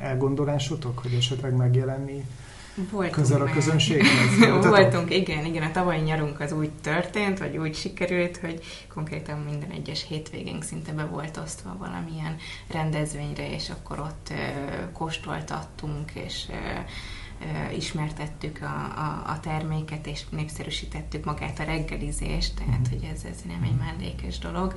elgondolásotok, 0.00 0.98
hogy 0.98 1.12
esetleg 1.12 1.56
megjelenni 1.56 2.24
Voltunk 2.90 3.14
közel 3.14 3.40
a 3.40 3.44
közönséghez? 3.44 4.38
Voltunk, 4.68 5.14
igen, 5.14 5.44
igen, 5.44 5.62
a 5.62 5.70
tavalyi 5.70 6.00
nyarunk 6.00 6.40
az 6.40 6.52
úgy 6.52 6.70
történt, 6.70 7.38
vagy 7.38 7.56
úgy 7.56 7.74
sikerült, 7.74 8.36
hogy 8.36 8.60
konkrétan 8.94 9.38
minden 9.38 9.70
egyes 9.70 10.06
hétvégénk 10.08 10.62
szinte 10.62 10.92
be 10.92 11.04
volt 11.04 11.36
osztva 11.36 11.76
valamilyen 11.78 12.36
rendezvényre, 12.70 13.54
és 13.54 13.70
akkor 13.70 13.98
ott 13.98 14.28
ö, 14.30 14.34
kóstoltattunk, 14.92 16.10
és 16.14 16.44
ö, 16.48 16.54
ö, 16.54 17.74
ismertettük 17.76 18.58
a, 18.62 19.00
a, 19.00 19.30
a 19.30 19.40
terméket, 19.40 20.06
és 20.06 20.20
népszerűsítettük 20.30 21.24
magát 21.24 21.58
a 21.58 21.64
reggelizést, 21.64 22.54
tehát 22.54 22.88
hogy 22.88 23.08
ez, 23.14 23.24
ez 23.30 23.38
nem 23.46 23.62
egy 23.62 23.76
mellékes 23.76 24.38
dolog. 24.38 24.74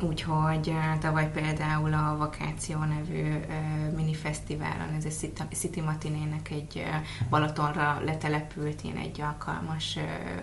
Úgyhogy 0.00 0.68
eh, 0.68 0.98
tavaly 1.00 1.30
például 1.30 1.92
a 1.92 2.16
Vakáció 2.18 2.78
nevű 2.78 3.22
uh, 3.22 3.94
mini 3.96 4.14
fesztiválon, 4.14 4.94
ez 4.96 5.04
a 5.04 5.08
City- 5.52 5.84
Matinének 5.84 6.50
egy 6.50 6.76
uh, 6.76 7.28
Balatonra 7.28 8.00
letelepült, 8.04 8.82
ilyen 8.82 8.96
egy 8.96 9.20
alkalmas 9.20 9.98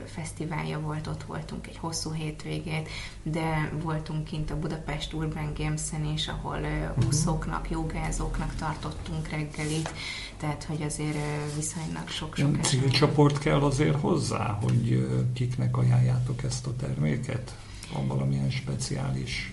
fesztiválja 0.06 0.80
volt, 0.80 1.08
ott 1.08 1.24
voltunk 1.24 1.68
egy 1.68 1.78
hosszú 1.78 2.12
hétvégét, 2.12 2.90
de 3.24 3.72
voltunk 3.84 4.24
kint 4.24 4.52
a 4.52 4.60
Budapest 4.60 5.14
Urban 5.14 5.52
Games-en 5.58 6.06
is, 6.06 6.28
ahol 6.28 6.60
uh, 6.60 7.08
úszóknak, 7.08 7.70
jogázóknak 7.70 8.56
tartottunk 8.56 9.30
reggelit, 9.30 9.94
tehát 10.38 10.64
hogy 10.64 10.82
azért 10.82 11.18
viszonylag 11.56 12.08
sok-sok 12.08 12.48
Ilyen 12.50 12.60
esemény. 12.60 12.82
civil 12.82 13.00
csoport 13.00 13.38
kell 13.38 13.62
azért 13.62 14.00
hozzá, 14.00 14.58
hogy 14.62 15.08
kiknek 15.34 15.78
ajánljátok 15.78 16.44
ezt 16.44 16.68
a 16.68 16.76
terméket? 16.76 17.56
Van 17.94 18.08
valamilyen 18.08 18.50
speciális 18.50 19.52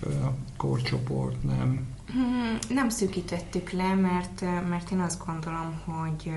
korcsoport, 0.57 1.43
nem? 1.43 1.87
Hmm, 2.13 2.57
Nem 2.69 2.89
szűkítettük 2.89 3.71
le, 3.71 3.93
mert, 3.95 4.41
mert 4.69 4.91
én 4.91 4.99
azt 4.99 5.25
gondolom, 5.25 5.81
hogy, 5.85 6.31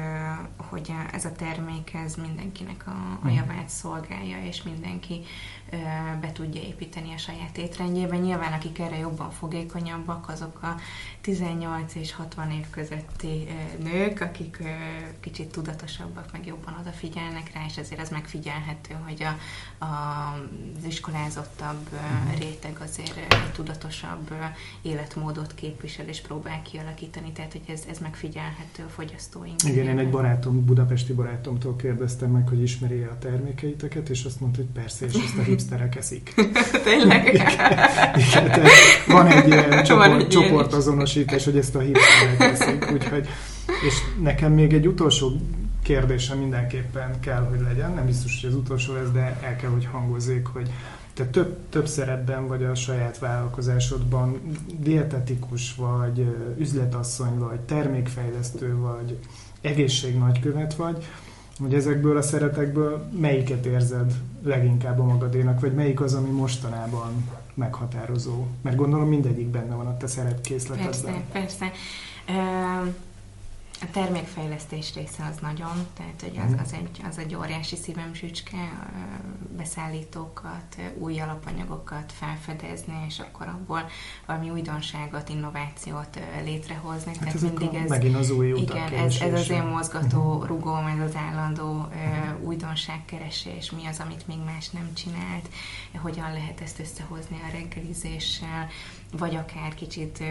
hogy 0.57 0.93
ez 1.13 1.25
a 1.25 1.33
termék 1.33 1.95
ez 1.95 2.15
mindenkinek 2.15 2.87
a, 2.87 2.91
a 2.91 3.27
Mhm. 3.27 3.35
javát 3.35 3.69
szolgálja, 3.69 4.45
és 4.45 4.63
mindenki 4.63 5.21
ö, 5.73 5.77
be 6.21 6.33
tudja 6.33 6.61
építeni 6.61 7.13
a 7.15 7.19
saját 7.19 7.59
étrendjében. 7.59 8.21
Nyilván 8.21 8.53
akik 8.53 8.79
erre 8.79 8.99
jobban 8.99 9.31
fogékonyabbak, 9.31 10.29
azok 10.29 10.63
a 10.63 10.77
18 11.21 11.95
és 11.95 12.13
60 12.15 12.51
év 12.51 12.71
közötti 12.71 13.47
nők, 13.83 14.21
akik 14.21 14.63
kicsit 15.21 15.51
tudatosabbak, 15.51 16.33
meg 16.33 16.47
jobban 16.47 16.77
odafigyelnek 16.81 17.53
rá, 17.55 17.65
és 17.67 17.77
ezért 17.77 18.01
az 18.01 18.09
megfigyelhető, 18.11 18.95
hogy 19.05 19.23
a, 19.23 19.37
a, 19.85 19.89
az 20.79 20.85
iskolázottabb 20.85 21.89
ö, 21.93 21.97
réteg 22.39 22.77
azért 22.81 23.17
egy 23.17 23.53
tudatosabb 23.53 24.35
életmódot 24.83 25.55
képvisel 25.63 26.09
és 26.09 26.21
próbál 26.21 26.63
kialakítani, 26.63 27.33
tehát 27.33 27.53
hogy 27.53 27.63
ez, 27.67 27.83
ez 27.91 27.99
megfigyelhető 27.99 28.83
a 28.87 28.89
fogyasztóink. 28.89 29.63
Igen, 29.65 29.87
én 29.87 29.99
egy 29.99 30.11
barátom, 30.11 30.65
budapesti 30.65 31.13
barátomtól 31.13 31.77
kérdeztem 31.77 32.31
meg, 32.31 32.49
hogy 32.49 32.63
ismeri 32.63 33.03
a 33.03 33.17
termékeiteket, 33.19 34.09
és 34.09 34.25
azt 34.25 34.41
mondta, 34.41 34.61
hogy 34.61 34.71
persze, 34.83 35.07
és 35.07 35.15
ezt 35.15 35.39
a 35.39 35.43
hipsterek 35.43 35.97
eszik. 35.97 36.35
Tényleg? 36.85 37.27
Igen, 37.27 38.47
tehát 38.47 38.69
van 39.07 39.27
egy 39.27 39.47
ilyen 39.47 39.85
csoport, 39.85 40.31
csoportazonosítás, 40.31 41.45
hogy 41.45 41.57
ezt 41.57 41.75
a 41.75 41.81
hipsterek 41.81 42.41
eszik, 42.41 42.91
úgyhogy, 42.93 43.29
és 43.87 43.95
nekem 44.23 44.53
még 44.53 44.73
egy 44.73 44.87
utolsó 44.87 45.33
kérdésem 45.83 46.39
mindenképpen 46.39 47.21
kell, 47.21 47.47
hogy 47.51 47.61
legyen, 47.61 47.93
nem 47.93 48.07
biztos, 48.07 48.41
hogy 48.41 48.51
az 48.51 48.57
utolsó 48.57 48.95
lesz, 48.95 49.11
de 49.13 49.39
el 49.43 49.57
kell, 49.57 49.71
hogy 49.71 49.89
hangozzék, 49.93 50.47
hogy 50.47 50.71
te 51.15 51.27
több, 51.27 51.57
több 51.69 51.87
szerepben 51.87 52.49
vagy 52.49 52.65
a 52.65 52.75
saját 52.75 53.19
vállalkozásodban, 53.19 54.41
dietetikus 54.79 55.75
vagy, 55.75 56.37
üzletasszony 56.59 57.39
vagy, 57.39 57.61
termékfejlesztő 57.61 58.77
vagy, 58.77 59.19
egészségnagykövet 59.61 60.75
vagy, 60.75 61.07
hogy 61.59 61.75
ezekből 61.75 62.17
a 62.17 62.23
szeretekből 62.23 63.09
melyiket 63.21 63.67
érzed 63.67 64.13
leginkább 64.43 64.99
a 64.99 65.05
magadénak, 65.05 65.61
vagy 65.61 65.75
melyik 65.75 66.01
az, 66.01 66.15
ami 66.15 66.31
mostanában 66.31 67.29
meghatározó? 67.55 68.47
Mert 68.63 68.77
gondolom 68.77 69.09
mindegyik 69.09 69.47
benne 69.47 69.75
van 69.75 69.87
a 69.87 69.97
te 69.97 70.07
szerepkészletedben. 70.07 70.91
Persze, 70.91 71.23
persze. 71.33 71.71
Ö, 72.29 72.89
A 73.83 73.91
termékfejlesztés 73.91 74.95
része 74.95 75.25
az 75.31 75.37
nagyon, 75.41 75.87
tehát 75.97 76.21
hogy 76.21 76.41
az, 76.47 76.61
az, 76.65 76.73
egy, 76.73 77.01
az 77.09 77.19
egy 77.19 77.35
óriási 77.35 77.77
szívem 77.77 78.13
csücske, 78.13 78.57
ö, 78.57 79.57
beszállítókat, 79.57 80.77
új 80.99 81.21
alapanyagokat 81.21 82.13
felfedezni, 82.13 83.05
és 83.09 83.19
akkor 83.19 83.47
abból 83.47 83.89
valami 84.27 84.51
újdonságot, 84.51 85.29
innovációt 85.29 86.19
létrehozni. 86.45 87.13
Hát 87.21 87.35
ezek 87.35 87.61
a, 87.61 87.89
megint 87.89 88.17
az 88.17 88.31
új 88.31 88.53
utak 88.53 88.77
Igen, 88.77 89.05
ez, 89.05 89.21
ez 89.21 89.33
az 89.33 89.51
én 89.51 89.63
mozgató 89.63 90.33
Mhm. 90.39 90.47
rugóm, 90.47 90.87
ez 90.87 91.09
az 91.09 91.17
állandó 91.17 91.89
ö, 91.91 92.45
újdonságkeresés, 92.45 93.71
mi 93.71 93.87
az, 93.87 94.01
amit 94.01 94.27
még 94.27 94.39
más 94.45 94.71
nem 94.71 94.95
csinált, 94.95 95.49
hogyan 95.97 96.33
lehet 96.33 96.61
ezt 96.61 96.79
összehozni 96.79 97.41
a 97.49 97.51
reggelizéssel, 97.53 98.69
vagy 99.19 99.35
akár 99.35 99.75
kicsit 99.75 100.23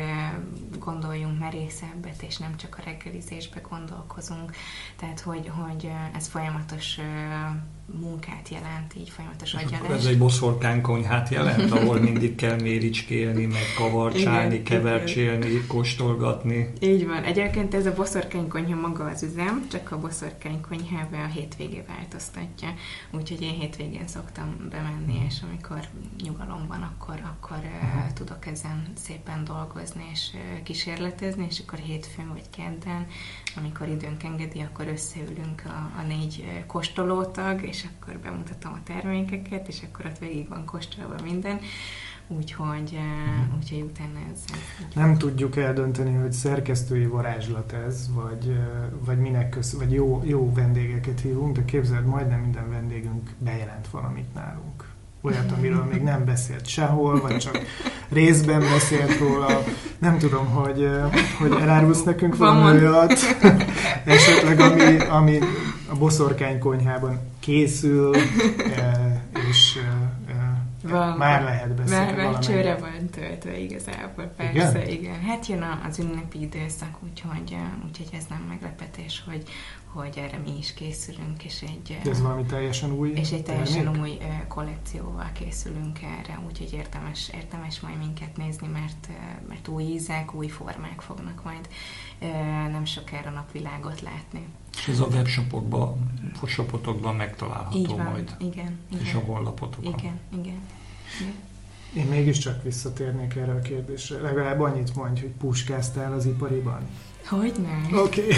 gondoljunk 0.80 1.40
merészebbet, 1.40 2.22
és 2.22 2.38
nem 2.38 2.58
csak 2.58 2.78
a 2.78 2.84
reggelizésbe 2.86 3.60
gondolkozunk. 3.70 4.52
Tehát, 4.96 5.20
hogy, 5.20 5.52
hogy 5.56 5.92
ez 6.14 6.28
folyamatos 6.28 7.00
munkát 8.00 8.50
jelent, 8.50 8.96
így 8.98 9.10
folyamatos 9.10 9.54
És 9.54 9.64
agyalás. 9.64 9.98
ez 9.98 10.06
egy 10.06 10.18
boszorkány 10.18 10.82
konyhát 10.82 11.30
jelent, 11.30 11.72
ahol 11.78 12.00
mindig 12.00 12.36
kell 12.36 12.62
méricskélni, 12.62 13.46
meg 13.46 13.62
kavarcsálni, 13.78 14.54
Igen, 14.54 14.64
kevercsélni, 14.64 15.66
kóstolgatni. 15.68 16.74
Így 16.80 17.08
van. 17.08 17.24
Egyébként 17.24 17.74
ez 17.74 17.86
a 17.86 17.94
boszorkánykonyha 17.94 18.80
maga 18.80 19.04
az 19.04 19.24
üzem, 19.24 19.68
csak 19.72 19.92
a 19.92 20.00
boszorkánykonyhában 20.00 21.20
a 21.20 21.26
hétvégé 21.26 21.84
változtatja. 21.88 22.74
Úgyhogy 23.12 23.42
én 23.42 23.54
hétvégén 23.54 24.08
szoktam 24.08 24.68
bemenni, 24.70 25.26
és 25.28 25.40
amikor 25.50 25.80
nyugalom 26.24 26.66
van, 26.68 26.82
akkor, 26.82 27.20
akkor 27.24 27.58
uh, 27.58 28.14
tudok 28.14 28.46
ezen 28.46 28.92
szépen 28.94 29.44
dolgozni 29.44 30.04
és 30.12 30.30
uh, 30.34 30.64
kísérletezni, 30.64 31.46
és 31.50 31.62
akkor 31.66 31.80
hétfőn 31.80 32.28
vagy 32.28 32.50
kedden, 32.58 33.08
amikor 33.56 33.88
időnk 33.88 34.24
engedi, 34.24 34.60
akkor 34.60 34.88
összeülünk 34.88 35.64
a, 35.66 36.00
a 36.00 36.02
négy 36.08 36.64
kóstolótag, 36.68 37.64
és 37.64 37.81
akkor 37.84 38.18
bemutatom 38.18 38.74
a 38.74 38.84
termékeket, 38.84 39.68
és 39.68 39.78
akkor 39.88 40.06
ott 40.06 40.18
végig 40.18 40.48
van 40.48 40.66
kóstolva 40.66 41.16
minden. 41.24 41.60
Úgyhogy, 42.38 42.92
uh, 42.94 43.58
úgyhogy 43.58 43.82
utána 43.82 44.20
ez... 44.32 44.40
ez 44.52 44.96
Nem 44.96 45.18
tudjuk 45.18 45.58
eldönteni, 45.58 46.16
hogy 46.16 46.32
szerkesztői 46.32 47.06
varázslat 47.06 47.74
ez, 47.88 48.10
vagy, 48.14 48.60
vagy 49.06 49.18
minek 49.18 49.50
köz, 49.50 49.78
vagy 49.78 49.94
jó, 49.94 50.22
jó 50.26 50.54
vendégeket 50.54 51.20
hívunk, 51.20 51.56
de 51.56 51.66
képzeld, 51.66 52.06
majdnem 52.06 52.40
minden 52.40 52.70
vendégünk 52.70 53.30
bejelent 53.38 53.88
valamit 53.88 54.34
nálunk. 54.34 54.90
olyat, 55.22 55.52
amiről 55.52 55.84
még 55.92 56.02
nem 56.02 56.26
beszélt 56.26 56.68
sehol, 56.68 57.22
vagy 57.22 57.38
csak 57.38 57.60
részben 58.10 58.60
beszélt 58.60 59.18
róla. 59.20 59.64
Nem 60.00 60.18
tudom, 60.18 60.46
hogy, 60.46 60.90
hogy 61.40 61.52
elárulsz 61.62 62.04
nekünk 62.04 62.38
valami 62.38 62.78
olyat, 62.78 63.14
esetleg 64.06 64.60
ami, 64.60 64.98
ami 64.98 65.40
a 65.92 65.98
boszorkány 65.98 66.60
konyhában 66.60 67.20
készül, 67.40 68.16
e, 68.78 69.22
és 69.50 69.76
e, 69.76 70.32
e, 70.32 70.62
Van. 70.84 71.18
már 71.18 71.44
lehet 71.44 71.76
beszélni 71.76 72.06
Már, 72.06 72.32
már 72.32 72.40
csőre 72.40 72.76
van 72.76 73.10
töltve 73.12 73.58
igazából, 73.60 74.26
persze, 74.26 74.84
igen. 74.88 75.00
Igen? 75.00 75.20
Hát 75.22 75.46
jön 75.46 75.80
az 75.90 76.00
ünnepi 76.00 76.42
időszak, 76.42 76.98
úgyhogy, 77.04 77.52
eh, 77.52 77.60
úgyhogy 77.88 78.10
ez 78.18 78.26
nem 78.30 78.46
meglepetés, 78.48 79.24
hogy, 79.28 79.44
hogy 79.86 80.18
erre 80.18 80.38
mi 80.46 80.58
is 80.58 80.74
készülünk, 80.74 81.44
és 81.44 81.62
egy, 81.62 81.98
eh, 82.04 82.12
ez 82.12 82.22
valami 82.22 82.44
teljesen 82.44 82.92
új 82.92 83.10
és 83.10 83.32
egy 83.32 83.44
teljesen 83.44 83.84
termék? 83.84 84.02
új 84.02 84.18
eh, 84.22 84.42
kollekcióval 84.48 85.30
készülünk 85.34 86.00
erre, 86.02 86.40
úgyhogy 86.48 86.74
érdemes, 86.74 87.30
érdemes 87.34 87.80
majd 87.80 87.98
minket 87.98 88.38
nézni, 88.38 88.68
mert, 88.68 89.08
eh, 89.10 89.16
mert 89.48 89.68
új 89.68 89.84
ízek, 89.84 90.34
új 90.34 90.48
formák 90.48 91.02
fognak 91.02 91.44
majd 91.44 91.68
eh, 91.70 91.76
nem 92.72 92.86
sokára 92.86 93.30
napvilágot 93.30 94.02
látni. 94.02 94.48
És 94.78 94.88
ez 94.88 95.00
a 95.00 95.06
webshopokban, 95.06 96.12
shopotokban 96.46 97.16
megtalálható 97.16 97.78
Így 97.78 97.88
van, 97.88 98.06
majd. 98.06 98.36
igen. 98.40 98.80
igen. 98.92 99.04
És 99.04 99.14
a 99.14 99.20
honlapotokon. 99.20 99.94
Igen, 100.00 100.20
igen. 100.30 100.62
igen. 101.20 101.34
Én 101.94 102.06
mégiscsak 102.06 102.64
visszatérnék 102.64 103.36
erre 103.36 103.52
a 103.52 103.60
kérdésre. 103.60 104.22
Legalább 104.22 104.60
annyit 104.60 104.96
mondj, 104.96 105.22
hogy 105.22 105.30
puskáztál 105.30 106.14
az 106.14 106.26
ipariban. 106.26 106.88
Hogy 107.26 107.54
nem? 107.62 108.00
Oké, 108.00 108.28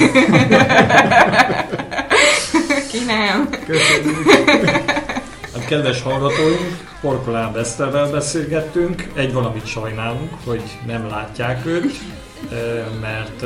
Ki 2.91 3.05
nem? 3.05 3.49
köszönjük. 3.49 5.02
Hát, 5.53 5.65
kedves 5.65 6.01
hallgatóink, 6.01 6.91
Porkolán 7.01 7.53
Veszterrel 7.53 8.11
beszélgettünk. 8.11 9.11
Egy 9.13 9.33
valamit 9.33 9.65
sajnálunk, 9.65 10.33
hogy 10.45 10.61
nem 10.85 11.07
látják 11.07 11.65
őt, 11.65 11.93
mert 13.01 13.45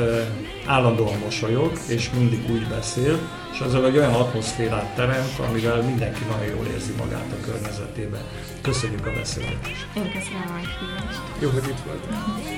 állandóan 0.66 1.18
mosolyog, 1.24 1.72
és 1.88 2.10
mindig 2.10 2.50
úgy 2.50 2.66
beszél, 2.68 3.18
és 3.52 3.60
azzal 3.60 3.86
egy 3.86 3.96
olyan 3.96 4.14
atmoszférát 4.14 4.94
teremt, 4.94 5.38
amivel 5.48 5.82
mindenki 5.82 6.20
nagyon 6.30 6.54
jól 6.56 6.66
érzi 6.66 6.92
magát 6.98 7.32
a 7.32 7.44
környezetében. 7.44 8.20
Köszönjük 8.62 9.06
a 9.06 9.12
beszélgetést! 9.12 9.86
Én 9.96 10.12
köszönöm 10.12 10.44
a 10.48 10.52
meghívást. 10.52 11.20
Jó, 11.40 11.48
hogy 11.50 11.68
itt 11.68 11.82
voltál. 11.86 12.57